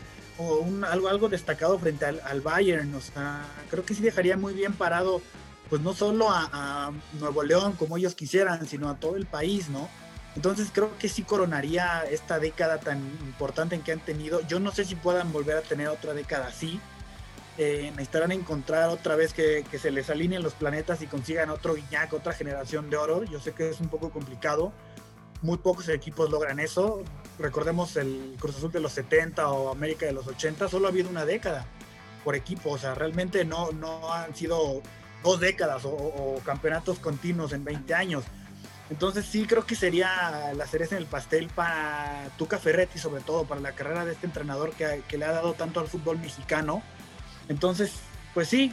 algo, 0.90 1.08
algo 1.08 1.30
destacado 1.30 1.80
frente 1.80 2.06
al, 2.06 2.22
al 2.24 2.42
Bayern, 2.42 2.94
o 2.94 3.02
sea, 3.02 3.46
creo 3.70 3.84
que 3.86 3.94
sí 3.94 4.02
dejaría 4.02 4.38
muy 4.38 4.54
bien 4.54 4.74
parado 4.74 5.22
pues 5.70 5.82
no 5.82 5.94
solo 5.94 6.30
a, 6.30 6.92
Nuevo 7.20 7.44
León 7.44 7.74
como 7.74 7.98
ellos 7.98 8.16
quisieran, 8.16 8.66
sino 8.68 8.90
a 8.90 8.96
todo 8.96 9.16
el 9.16 9.26
país, 9.26 9.70
¿no? 9.70 9.90
Entonces 10.36 10.70
creo 10.72 10.98
que 10.98 11.10
sí 11.10 11.24
coronaría 11.24 12.04
esta 12.04 12.40
década 12.40 12.80
tan 12.80 13.00
importante 13.22 13.76
en 13.76 13.82
que 13.82 13.92
han 13.92 14.00
tenido. 14.00 14.42
Yo 14.48 14.60
no 14.60 14.72
sé 14.72 14.86
si 14.86 14.96
puedan 14.96 15.32
volver 15.32 15.58
a 15.58 15.62
tener 15.62 15.88
otra 15.88 16.14
década 16.14 16.48
así. 16.48 16.80
Eh, 17.58 17.90
necesitarán 17.92 18.32
encontrar 18.32 18.90
otra 18.90 19.16
vez 19.16 19.34
que, 19.34 19.66
se 19.82 19.90
les 19.90 20.12
alineen 20.12 20.44
los 20.44 20.54
planetas 20.54 21.02
y 21.02 21.08
consigan 21.08 21.50
otro 21.50 21.74
Guiñac, 21.74 22.14
otra 22.14 22.34
generación 22.34 22.90
de 22.92 22.98
oro. 22.98 23.24
Yo 23.24 23.40
sé 23.40 23.54
que 23.54 23.70
es 23.70 23.80
un 23.80 23.90
poco 23.90 24.12
complicado. 24.12 24.74
Muy 25.42 25.58
pocos 25.58 25.88
equipos 25.90 26.30
logran 26.30 26.60
eso. 26.60 27.04
Recordemos 27.40 27.96
el 27.96 28.36
Cruz 28.40 28.58
Azul 28.58 28.72
de 28.72 28.80
los 28.80 28.94
70 28.94 29.50
o 29.50 29.72
América 29.72 30.06
de 30.06 30.12
los 30.12 30.28
80. 30.28 30.68
Solo 30.68 30.88
ha 30.88 30.90
habido 30.90 31.10
una 31.10 31.26
década 31.26 31.66
por 32.24 32.36
equipo. 32.36 32.72
O 32.72 32.78
sea, 32.78 32.96
realmente 32.96 33.46
no, 33.46 33.72
no 33.72 34.12
han 34.12 34.36
sido 34.36 34.82
dos 35.24 35.40
décadas 35.40 35.84
o, 35.86 36.42
campeonatos 36.44 37.00
continuos 37.00 37.54
en 37.54 37.64
20 37.64 37.94
años. 37.94 38.24
Entonces 38.90 39.26
sí 39.26 39.46
creo 39.46 39.66
que 39.66 39.76
sería 39.76 40.54
la 40.56 40.66
cereza 40.66 40.96
en 40.96 41.02
el 41.02 41.08
pastel 41.08 41.50
para 41.50 42.30
Tuca 42.38 42.58
Ferretti, 42.58 42.98
sobre 42.98 43.22
todo 43.22 43.44
para 43.44 43.60
la 43.60 43.74
carrera 43.74 44.06
de 44.06 44.14
este 44.14 44.26
entrenador 44.26 44.72
que, 44.72 45.04
que, 45.08 45.18
le 45.18 45.26
ha 45.26 45.32
dado 45.34 45.54
tanto 45.54 45.82
al 45.82 45.88
fútbol 45.88 46.18
mexicano. 46.20 46.82
Entonces, 47.50 47.92
pues 48.34 48.48
sí, 48.48 48.72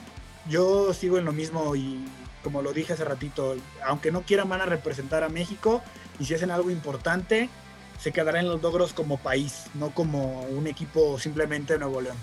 yo 0.49 0.95
sigo 0.95 1.19
en 1.19 1.25
lo 1.25 1.33
mismo 1.33 1.75
y 1.75 2.05
como 2.45 2.63
lo 2.63 2.73
dije 2.73 2.93
hace 2.93 3.05
ratito, 3.05 3.57
aunque 3.85 4.13
no 4.13 4.23
quieran 4.23 4.49
van 4.49 4.61
a 4.61 4.67
representar 4.67 5.25
a 5.25 5.29
México 5.29 5.83
y 6.19 6.25
si 6.25 6.35
hacen 6.35 6.51
algo 6.51 6.71
importante, 6.71 7.49
se 7.99 8.13
quedará 8.13 8.41
en 8.41 8.49
los 8.49 8.63
logros 8.63 8.93
como 8.93 9.19
país, 9.19 9.65
no 9.75 9.91
como 9.95 10.43
un 10.43 10.67
equipo 10.67 11.19
simplemente 11.19 11.75
de 11.75 11.79
Nuevo 11.79 12.01
León. 12.01 12.17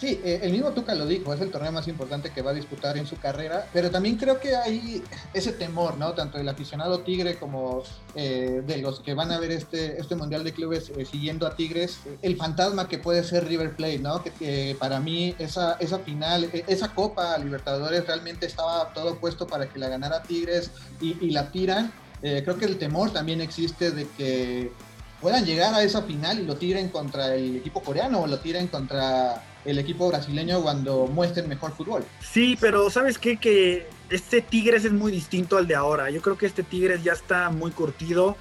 Sí, 0.00 0.20
eh, 0.22 0.38
el 0.42 0.52
mismo 0.52 0.70
Tuca 0.70 0.94
lo 0.94 1.06
dijo, 1.06 1.34
es 1.34 1.40
el 1.40 1.50
torneo 1.50 1.72
más 1.72 1.88
importante 1.88 2.30
que 2.30 2.40
va 2.40 2.52
a 2.52 2.54
disputar 2.54 2.96
en 2.96 3.06
su 3.06 3.18
carrera, 3.18 3.66
pero 3.72 3.90
también 3.90 4.16
creo 4.16 4.38
que 4.38 4.54
hay 4.54 5.02
ese 5.34 5.50
temor, 5.50 5.98
¿no? 5.98 6.12
Tanto 6.12 6.38
del 6.38 6.48
aficionado 6.48 7.00
Tigre 7.00 7.36
como 7.36 7.82
eh, 8.14 8.62
de 8.64 8.78
los 8.78 9.00
que 9.00 9.14
van 9.14 9.32
a 9.32 9.40
ver 9.40 9.50
este, 9.50 10.00
este 10.00 10.14
Mundial 10.14 10.44
de 10.44 10.52
Clubes 10.52 10.92
eh, 10.96 11.04
siguiendo 11.04 11.48
a 11.48 11.56
Tigres, 11.56 11.98
el 12.22 12.36
fantasma 12.36 12.88
que 12.88 12.98
puede 12.98 13.24
ser 13.24 13.48
River 13.48 13.74
Plate, 13.74 13.98
¿no? 13.98 14.22
Que, 14.22 14.76
para 14.78 15.00
mí 15.00 15.34
esa, 15.40 15.72
esa 15.80 15.98
final, 15.98 16.44
e, 16.52 16.64
esa 16.68 16.94
Copa 16.94 17.36
Libertadores 17.36 18.06
realmente 18.06 18.46
estaba 18.46 18.92
todo 18.92 19.18
puesto 19.18 19.48
para 19.48 19.68
que 19.68 19.80
la 19.80 19.88
ganara 19.88 20.22
Tigres 20.22 20.70
y, 21.00 21.16
y 21.20 21.30
la 21.30 21.50
tiran. 21.50 21.92
Creo 22.20 22.58
que 22.58 22.64
el 22.64 22.78
temor 22.78 23.12
también 23.12 23.40
existe 23.40 23.90
de 23.90 24.06
que 24.16 24.72
puedan 25.20 25.44
llegar 25.44 25.74
a 25.74 25.82
esa 25.82 26.02
final 26.02 26.38
y 26.38 26.44
lo 26.44 26.56
tiren 26.56 26.88
contra 26.88 27.34
el 27.34 27.56
equipo 27.56 27.82
coreano 27.82 28.20
o 28.20 28.26
lo 28.26 28.38
tiren 28.38 28.68
contra 28.68 29.42
el 29.64 29.78
equipo 29.78 30.08
brasileño 30.08 30.62
cuando 30.62 31.06
muestren 31.06 31.48
mejor 31.48 31.72
fútbol. 31.72 32.04
Sí, 32.20 32.56
pero 32.60 32.88
¿sabes 32.90 33.18
qué? 33.18 33.36
Que 33.36 33.88
este 34.10 34.40
Tigres 34.40 34.84
es 34.84 34.92
muy 34.92 35.12
distinto 35.12 35.56
al 35.56 35.66
de 35.66 35.74
ahora. 35.74 36.10
Yo 36.10 36.22
creo 36.22 36.38
que 36.38 36.46
este 36.46 36.62
Tigres 36.62 37.02
ya 37.02 37.12
está 37.12 37.50
muy 37.50 37.70
curtido. 37.70 38.36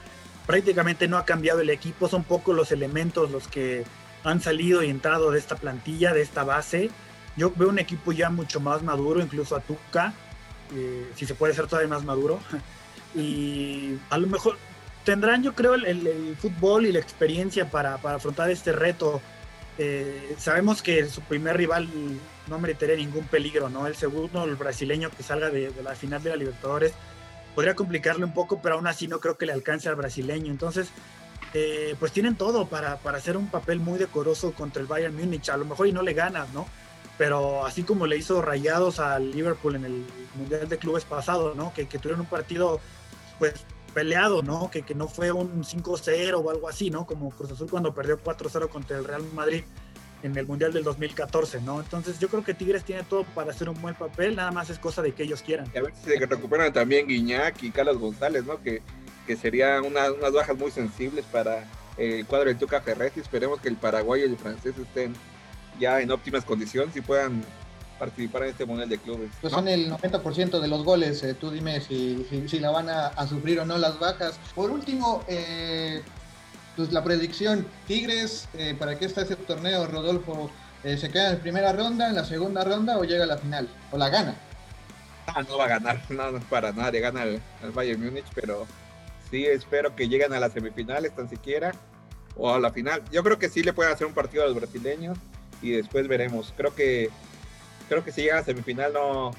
Prácticamente 0.46 1.08
no 1.08 1.18
ha 1.18 1.26
cambiado 1.26 1.60
el 1.60 1.70
equipo. 1.70 2.08
Son 2.08 2.24
pocos 2.24 2.56
los 2.56 2.72
elementos 2.72 3.32
los 3.32 3.48
que 3.48 3.84
han 4.24 4.42
salido 4.42 4.84
y 4.84 4.90
entrado 4.90 5.32
de 5.32 5.40
esta 5.40 5.56
plantilla, 5.56 6.14
de 6.14 6.22
esta 6.22 6.44
base. 6.44 6.90
Yo 7.36 7.52
veo 7.56 7.70
un 7.70 7.80
equipo 7.80 8.12
ya 8.12 8.30
mucho 8.30 8.60
más 8.60 8.82
maduro, 8.82 9.22
incluso 9.22 9.56
a 9.56 9.60
Tuca, 9.60 10.14
eh, 10.74 11.12
si 11.16 11.26
se 11.26 11.36
puede 11.36 11.54
ser 11.54 11.68
todavía 11.68 11.90
más 11.90 12.04
maduro. 12.04 12.40
Y 13.18 13.98
a 14.10 14.18
lo 14.18 14.28
mejor 14.28 14.58
tendrán, 15.04 15.44
yo 15.44 15.54
creo, 15.56 15.74
el, 15.74 16.38
fútbol 16.40 16.86
y 16.86 16.92
la 16.92 17.00
experiencia 17.00 17.70
para, 17.70 17.98
para 17.98 18.18
afrontar 18.18 18.50
este 18.50 18.72
reto 18.72 19.22
eh, 19.78 20.36
sabemos 20.40 20.82
que 20.82 21.08
su 21.08 21.22
primer 21.22 21.56
rival 21.56 21.88
no 22.48 22.60
merecería 22.60 22.96
ningún 22.96 23.26
peligro, 23.26 23.70
¿no? 23.70 23.86
El 23.86 23.96
segundo, 23.96 24.44
el 24.44 24.56
brasileño 24.56 25.12
que 25.12 25.22
salga 25.22 25.50
de, 25.50 25.72
la 25.84 25.94
final 25.96 26.24
de 26.24 26.32
la 26.32 26.36
Libertadores, 26.36 26.94
podría 27.54 27.76
complicarle 27.76 28.26
un 28.26 28.34
poco, 28.34 28.60
pero 28.62 28.76
aún 28.76 28.88
así 28.88 29.08
no 29.08 29.20
creo 29.20 29.38
que 29.38 29.46
le 29.46 29.54
alcance 29.54 29.88
al 29.88 29.96
brasileño. 29.96 30.52
Entonces, 30.52 30.90
eh, 31.54 31.96
pues 32.00 32.12
tienen 32.12 32.36
todo 32.36 32.68
para, 32.68 32.98
para, 32.98 33.20
hacer 33.20 33.38
un 33.38 33.50
papel 33.50 33.80
muy 33.80 34.00
decoroso 34.00 34.52
contra 34.54 34.82
el 34.82 34.88
Bayern 34.88 35.16
Múnich. 35.16 35.50
A 35.50 35.58
lo 35.58 35.66
mejor 35.66 35.88
y 35.88 35.92
no 35.92 36.02
le 36.02 36.14
ganas, 36.14 36.52
¿no? 36.54 36.68
Pero 37.18 37.66
así 37.66 37.84
como 37.84 38.08
le 38.08 38.18
hizo 38.18 38.42
rayados 38.42 39.00
al 39.00 39.32
Liverpool 39.32 39.76
en 39.76 39.86
el 39.86 40.06
Mundial 40.36 40.70
de 40.70 40.78
Clubes 40.78 41.04
pasado, 41.04 41.54
¿no? 41.56 41.74
Que, 41.74 41.88
que 41.88 42.00
tuvieron 42.00 42.22
un 42.22 42.28
partido, 42.28 42.80
pues 43.40 43.66
peleado, 43.94 44.44
¿no? 44.44 44.70
Que, 44.70 44.84
que 44.84 44.94
no 44.94 45.08
fue 45.08 45.32
un 45.32 45.64
5-0 45.64 46.34
o 46.36 46.50
algo 46.50 46.70
así, 46.70 46.90
¿no? 46.90 47.06
Como 47.06 47.30
Cruz 47.32 47.52
Azul 47.52 47.70
cuando 47.70 47.94
perdió 47.94 48.22
4-0 48.22 48.70
contra 48.70 48.98
el 48.98 49.06
Real 49.06 49.24
Madrid 49.34 49.64
en 50.24 50.38
el 50.38 50.48
Mundial 50.48 50.74
del 50.74 50.84
2014, 50.84 51.62
¿no? 51.62 51.80
Entonces 51.80 52.20
yo 52.20 52.28
creo 52.28 52.44
que 52.44 52.54
Tigres 52.54 52.84
tiene 52.84 53.04
todo 53.04 53.24
para 53.24 53.52
hacer 53.52 53.70
un 53.70 53.82
buen 53.82 53.96
papel, 53.96 54.36
nada 54.36 54.52
más 54.52 54.70
es 54.70 54.80
cosa 54.80 55.02
de 55.02 55.14
que 55.14 55.24
ellos 55.24 55.42
quieran. 55.42 55.70
Y 55.74 55.78
a 55.78 55.84
ver 55.84 55.94
si 55.96 56.12
se 56.12 56.26
recuperan 56.26 56.74
también 56.74 57.08
Guiñac 57.08 57.62
y 57.64 57.72
Carlos 57.72 57.98
González, 57.98 58.46
¿no? 58.46 58.62
Que, 58.62 58.82
que 59.26 59.36
serían 59.36 59.86
unas 59.86 60.14
bajas 60.34 60.58
muy 60.58 60.72
sensibles 60.72 61.26
para 61.26 61.66
el 61.98 62.26
cuadro 62.26 62.50
de 62.50 62.56
Tuca 62.56 62.82
Ferretti. 62.82 63.20
Esperemos 63.20 63.60
que 63.62 63.70
el 63.70 63.76
paraguayo 63.76 64.26
y 64.26 64.30
el 64.30 64.38
francés 64.38 64.76
estén 64.78 65.14
ya 65.80 66.02
en 66.02 66.12
óptimas 66.12 66.44
condiciones 66.46 66.96
y 66.96 67.02
puedan 67.02 67.44
participar 67.98 68.44
en 68.44 68.50
este 68.50 68.66
Mundial 68.66 68.90
de 68.90 68.98
Clubes. 68.98 69.30
Pues 69.42 69.54
son 69.54 69.68
el 69.68 69.92
90% 69.92 70.60
de 70.60 70.68
los 70.68 70.84
goles, 70.84 71.24
eh, 71.24 71.34
tú 71.34 71.52
dime 71.52 71.82
si, 71.82 72.26
si, 72.48 72.60
la 72.60 72.72
van 72.72 72.90
a, 72.90 73.28
sufrir 73.28 73.60
o 73.60 73.66
no 73.66 73.78
las 73.78 74.00
bajas. 74.00 74.40
Por 74.56 74.72
último, 74.72 75.24
eh, 75.28 76.02
pues 76.76 76.92
la 76.92 77.04
predicción, 77.04 77.68
Tigres, 77.88 78.48
eh, 78.54 78.76
¿para 78.78 78.98
qué 78.98 79.06
está 79.06 79.22
ese 79.22 79.36
torneo, 79.36 79.88
Rodolfo? 79.88 80.50
¿Se 80.84 81.10
queda 81.10 81.32
en 81.32 81.40
primera 81.40 81.74
ronda, 81.74 82.08
en 82.08 82.16
la 82.16 82.24
segunda 82.24 82.64
ronda 82.64 82.98
o 82.98 83.04
llega 83.04 83.26
a 83.26 83.28
la 83.28 83.38
final? 83.38 83.68
¿O 83.92 83.98
la 83.98 84.10
gana? 84.10 84.36
Ah, 85.28 85.44
no 85.44 85.58
va 85.58 85.66
a 85.66 85.68
ganar, 85.68 86.02
no, 86.10 86.40
para 86.50 86.72
nadie, 86.72 87.02
gana 87.02 87.24
el, 87.24 87.42
Bayern 87.74 88.04
Múnich, 88.04 88.26
pero 88.34 88.66
sí 89.30 89.46
espero 89.46 89.96
que 89.96 90.08
lleguen 90.08 90.34
a 90.34 90.40
las 90.40 90.54
semifinales 90.54 91.14
tan 91.14 91.30
siquiera 91.30 91.74
o 92.36 92.54
a 92.54 92.60
la 92.60 92.72
final. 92.72 93.04
Yo 93.12 93.24
creo 93.24 93.38
que 93.38 93.50
sí 93.50 93.64
le 93.64 93.74
pueden 93.74 93.92
hacer 93.92 94.08
un 94.08 94.14
partido 94.14 94.44
a 94.44 94.48
los 94.48 94.56
brasileños 94.56 95.18
y 95.62 95.72
después 95.72 96.08
veremos. 96.08 96.54
Creo 96.56 96.74
que 96.74 97.10
creo 97.88 98.04
que 98.04 98.12
si 98.12 98.22
llega 98.22 98.40
a 98.40 98.44
semifinal 98.44 98.94
no, 98.94 99.32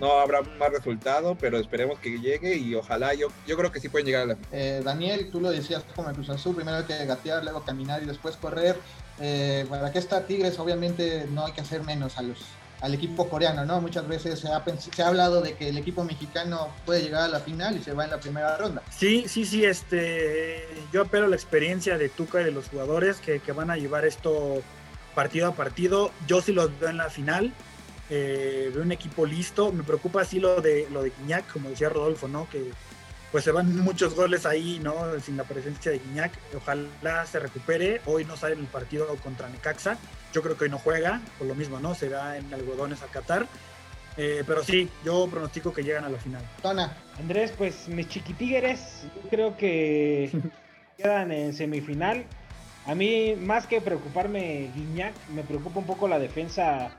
no 0.00 0.18
habrá 0.18 0.42
más 0.42 0.70
resultado, 0.70 1.36
pero 1.38 1.58
esperemos 1.58 1.98
que 1.98 2.18
llegue 2.18 2.56
y 2.56 2.74
ojalá 2.74 3.14
yo, 3.14 3.28
yo 3.46 3.56
creo 3.56 3.70
que 3.70 3.80
sí 3.80 3.88
pueden 3.88 4.06
llegar 4.06 4.22
a 4.22 4.26
la 4.26 4.36
final. 4.36 4.50
Eh, 4.52 4.82
Daniel, 4.84 5.30
tú 5.30 5.40
lo 5.40 5.50
decías 5.50 5.84
como 5.94 6.08
el 6.08 6.14
Cruz 6.14 6.30
Azul, 6.30 6.54
primero 6.54 6.78
hay 6.78 6.84
que 6.84 7.04
gatear, 7.06 7.42
luego 7.42 7.62
caminar 7.62 8.02
y 8.02 8.06
después 8.06 8.36
correr. 8.36 8.76
Eh, 9.20 9.64
para 9.68 9.92
que 9.92 9.98
está 9.98 10.26
Tigres, 10.26 10.58
obviamente 10.58 11.26
no 11.30 11.46
hay 11.46 11.52
que 11.52 11.60
hacer 11.60 11.82
menos 11.82 12.18
a 12.18 12.22
los 12.22 12.38
al 12.80 12.92
equipo 12.92 13.30
coreano, 13.30 13.64
¿no? 13.64 13.80
Muchas 13.80 14.06
veces 14.06 14.38
se 14.40 14.48
ha, 14.48 14.62
se 14.76 15.02
ha, 15.02 15.08
hablado 15.08 15.40
de 15.40 15.54
que 15.54 15.70
el 15.70 15.78
equipo 15.78 16.04
mexicano 16.04 16.68
puede 16.84 17.00
llegar 17.00 17.22
a 17.22 17.28
la 17.28 17.40
final 17.40 17.78
y 17.78 17.82
se 17.82 17.94
va 17.94 18.04
en 18.04 18.10
la 18.10 18.20
primera 18.20 18.58
ronda. 18.58 18.82
Sí, 18.90 19.24
sí, 19.26 19.46
sí, 19.46 19.64
este, 19.64 20.66
yo 20.92 21.02
apelo 21.02 21.24
a 21.24 21.28
la 21.28 21.36
experiencia 21.36 21.96
de 21.96 22.10
Tuca 22.10 22.42
y 22.42 22.44
de 22.44 22.50
los 22.50 22.68
jugadores 22.68 23.18
que, 23.18 23.40
que 23.40 23.52
van 23.52 23.70
a 23.70 23.78
llevar 23.78 24.04
esto 24.04 24.62
partido 25.14 25.48
a 25.48 25.52
partido. 25.52 26.10
Yo 26.26 26.42
sí 26.42 26.52
los 26.52 26.78
veo 26.78 26.90
en 26.90 26.98
la 26.98 27.08
final, 27.08 27.54
eh, 28.10 28.70
veo 28.72 28.82
un 28.82 28.92
equipo 28.92 29.24
listo. 29.26 29.72
Me 29.72 29.82
preocupa 29.82 30.22
así 30.22 30.40
lo 30.40 30.60
de, 30.60 30.88
lo 30.90 31.02
de 31.02 31.12
Guiñac, 31.18 31.50
como 31.52 31.70
decía 31.70 31.88
Rodolfo, 31.88 32.28
¿no? 32.28 32.48
Que 32.50 32.70
pues 33.32 33.42
se 33.42 33.50
van 33.50 33.76
muchos 33.80 34.14
goles 34.14 34.46
ahí, 34.46 34.78
¿no? 34.80 34.94
Sin 35.20 35.36
la 35.36 35.44
presencia 35.44 35.90
de 35.90 35.98
Guiñac. 35.98 36.32
Ojalá 36.56 37.26
se 37.26 37.40
recupere. 37.40 38.00
Hoy 38.06 38.24
no 38.24 38.36
sale 38.36 38.54
en 38.54 38.60
el 38.60 38.66
partido 38.66 39.06
contra 39.16 39.48
Necaxa. 39.48 39.98
Yo 40.32 40.42
creo 40.42 40.56
que 40.56 40.64
hoy 40.64 40.70
no 40.70 40.78
juega, 40.78 41.20
por 41.38 41.48
lo 41.48 41.54
mismo, 41.54 41.80
¿no? 41.80 41.94
Se 41.94 42.08
da 42.08 42.36
en 42.36 42.52
algodones 42.54 43.02
a 43.02 43.06
Qatar. 43.06 43.46
Eh, 44.16 44.44
pero 44.46 44.62
sí, 44.62 44.88
yo 45.04 45.26
pronostico 45.28 45.72
que 45.72 45.82
llegan 45.82 46.04
a 46.04 46.08
la 46.08 46.18
final. 46.18 46.42
Tona. 46.62 46.96
Andrés, 47.18 47.52
pues 47.56 47.88
mis 47.88 48.08
chiquitigres, 48.08 49.02
yo 49.16 49.28
creo 49.28 49.56
que 49.56 50.30
quedan 50.96 51.32
en 51.32 51.54
semifinal. 51.54 52.24
A 52.86 52.94
mí, 52.94 53.34
más 53.36 53.66
que 53.66 53.80
preocuparme 53.80 54.70
Guiñac, 54.74 55.14
me 55.34 55.42
preocupa 55.42 55.80
un 55.80 55.86
poco 55.86 56.06
la 56.06 56.18
defensa 56.18 56.94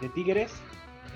de 0.00 0.08
Tigres. 0.08 0.54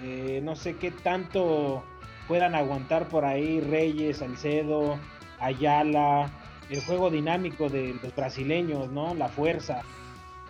Eh, 0.03 0.40
no 0.43 0.57
sé 0.57 0.77
qué 0.77 0.90
tanto 0.90 1.83
puedan 2.27 2.55
aguantar 2.55 3.09
por 3.09 3.25
ahí 3.25 3.61
Reyes, 3.61 4.19
Salcedo, 4.19 4.99
Ayala, 5.40 6.31
el 6.71 6.81
juego 6.85 7.11
dinámico 7.11 7.69
de 7.69 7.95
los 8.03 8.14
brasileños, 8.14 8.90
¿no? 8.90 9.14
La 9.14 9.29
fuerza. 9.29 9.83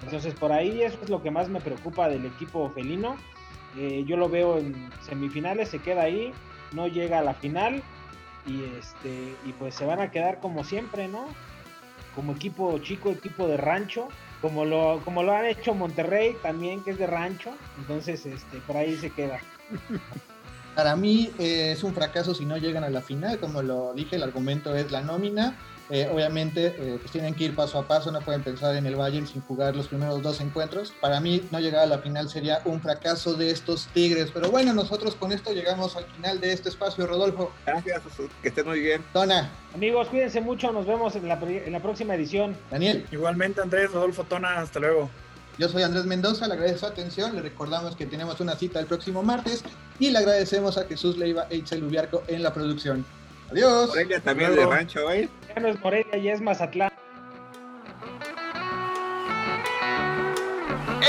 Entonces 0.02 0.34
por 0.34 0.52
ahí 0.52 0.82
eso 0.82 0.98
es 1.02 1.10
lo 1.10 1.22
que 1.22 1.30
más 1.30 1.48
me 1.48 1.60
preocupa 1.60 2.08
del 2.08 2.26
equipo 2.26 2.70
felino. 2.70 3.16
Eh, 3.76 4.04
yo 4.06 4.16
lo 4.16 4.28
veo 4.28 4.58
en 4.58 4.90
semifinales, 5.02 5.68
se 5.68 5.78
queda 5.78 6.02
ahí, 6.02 6.32
no 6.72 6.88
llega 6.88 7.18
a 7.20 7.22
la 7.22 7.34
final 7.34 7.82
y 8.46 8.64
este 8.78 9.34
y 9.44 9.52
pues 9.52 9.74
se 9.74 9.86
van 9.86 10.00
a 10.00 10.10
quedar 10.10 10.40
como 10.40 10.64
siempre, 10.64 11.08
¿no? 11.08 11.26
Como 12.14 12.32
equipo 12.32 12.78
chico, 12.78 13.10
equipo 13.10 13.46
de 13.46 13.56
rancho, 13.56 14.08
como 14.40 14.64
lo 14.64 15.00
como 15.04 15.22
lo 15.22 15.32
han 15.32 15.46
hecho 15.46 15.74
Monterrey 15.74 16.36
también 16.42 16.82
que 16.82 16.90
es 16.92 16.98
de 16.98 17.06
rancho, 17.06 17.52
entonces 17.78 18.24
este 18.26 18.58
por 18.66 18.76
ahí 18.76 18.96
se 18.96 19.10
queda. 19.10 19.40
Para 20.74 20.96
mí 20.96 21.30
eh, 21.38 21.72
es 21.72 21.82
un 21.82 21.94
fracaso 21.94 22.34
si 22.34 22.44
no 22.44 22.56
llegan 22.56 22.84
a 22.84 22.90
la 22.90 23.00
final, 23.00 23.38
como 23.38 23.62
lo 23.62 23.92
dije, 23.94 24.16
el 24.16 24.22
argumento 24.22 24.74
es 24.74 24.90
la 24.90 25.00
nómina. 25.00 25.56
Eh, 25.92 26.08
obviamente 26.12 26.66
eh, 26.78 26.98
pues 27.00 27.10
tienen 27.10 27.34
que 27.34 27.44
ir 27.44 27.56
paso 27.56 27.76
a 27.76 27.88
paso, 27.88 28.12
no 28.12 28.20
pueden 28.20 28.44
pensar 28.44 28.76
en 28.76 28.86
el 28.86 28.94
Bayern 28.94 29.26
sin 29.26 29.42
jugar 29.42 29.74
los 29.74 29.88
primeros 29.88 30.22
dos 30.22 30.40
encuentros. 30.40 30.92
Para 31.00 31.18
mí 31.18 31.42
no 31.50 31.58
llegar 31.58 31.82
a 31.82 31.86
la 31.86 31.98
final 31.98 32.28
sería 32.28 32.62
un 32.64 32.80
fracaso 32.80 33.34
de 33.34 33.50
estos 33.50 33.88
Tigres. 33.88 34.30
Pero 34.32 34.52
bueno, 34.52 34.72
nosotros 34.72 35.16
con 35.16 35.32
esto 35.32 35.52
llegamos 35.52 35.96
al 35.96 36.04
final 36.04 36.38
de 36.38 36.52
este 36.52 36.68
espacio, 36.68 37.08
Rodolfo. 37.08 37.50
Gracias, 37.66 38.02
que 38.40 38.48
estén 38.48 38.66
muy 38.66 38.78
bien. 38.78 39.02
Tona. 39.12 39.50
Amigos, 39.74 40.06
cuídense 40.08 40.40
mucho, 40.40 40.70
nos 40.70 40.86
vemos 40.86 41.16
en 41.16 41.26
la, 41.26 41.34
en 41.42 41.72
la 41.72 41.80
próxima 41.80 42.14
edición. 42.14 42.56
Daniel. 42.70 43.04
Igualmente 43.10 43.60
Andrés, 43.60 43.90
Rodolfo, 43.90 44.22
Tona, 44.22 44.60
hasta 44.60 44.78
luego. 44.78 45.10
Yo 45.60 45.68
soy 45.68 45.82
Andrés 45.82 46.06
Mendoza, 46.06 46.48
le 46.48 46.54
agradezco 46.54 46.86
su 46.86 46.86
atención, 46.86 47.36
le 47.36 47.42
recordamos 47.42 47.94
que 47.94 48.06
tenemos 48.06 48.40
una 48.40 48.56
cita 48.56 48.80
el 48.80 48.86
próximo 48.86 49.22
martes 49.22 49.62
y 49.98 50.10
le 50.10 50.16
agradecemos 50.16 50.78
a 50.78 50.86
Jesús 50.86 51.18
Leiva 51.18 51.48
e 51.50 51.56
Itzel 51.56 51.84
Ubiarco 51.84 52.22
en 52.28 52.42
la 52.42 52.54
producción. 52.54 53.04
Adiós. 53.50 53.88
Morelia 53.88 54.20
también 54.20 54.56
de 54.56 54.64
rancho, 54.64 55.10
¿eh? 55.10 55.28
Ya 55.54 55.60
no 55.60 55.68
es 55.68 55.78
Morelia, 55.80 56.16
ya 56.16 56.32
es 56.32 56.40
Mazatlán. 56.40 56.90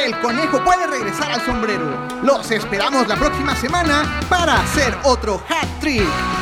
El 0.06 0.20
conejo 0.20 0.62
puede 0.66 0.86
regresar 0.86 1.32
al 1.32 1.40
sombrero. 1.46 2.10
Los 2.22 2.52
esperamos 2.52 3.08
la 3.08 3.16
próxima 3.16 3.56
semana 3.56 4.20
para 4.30 4.60
hacer 4.60 4.94
otro 5.06 5.42
hat 5.48 5.80
trick. 5.80 6.41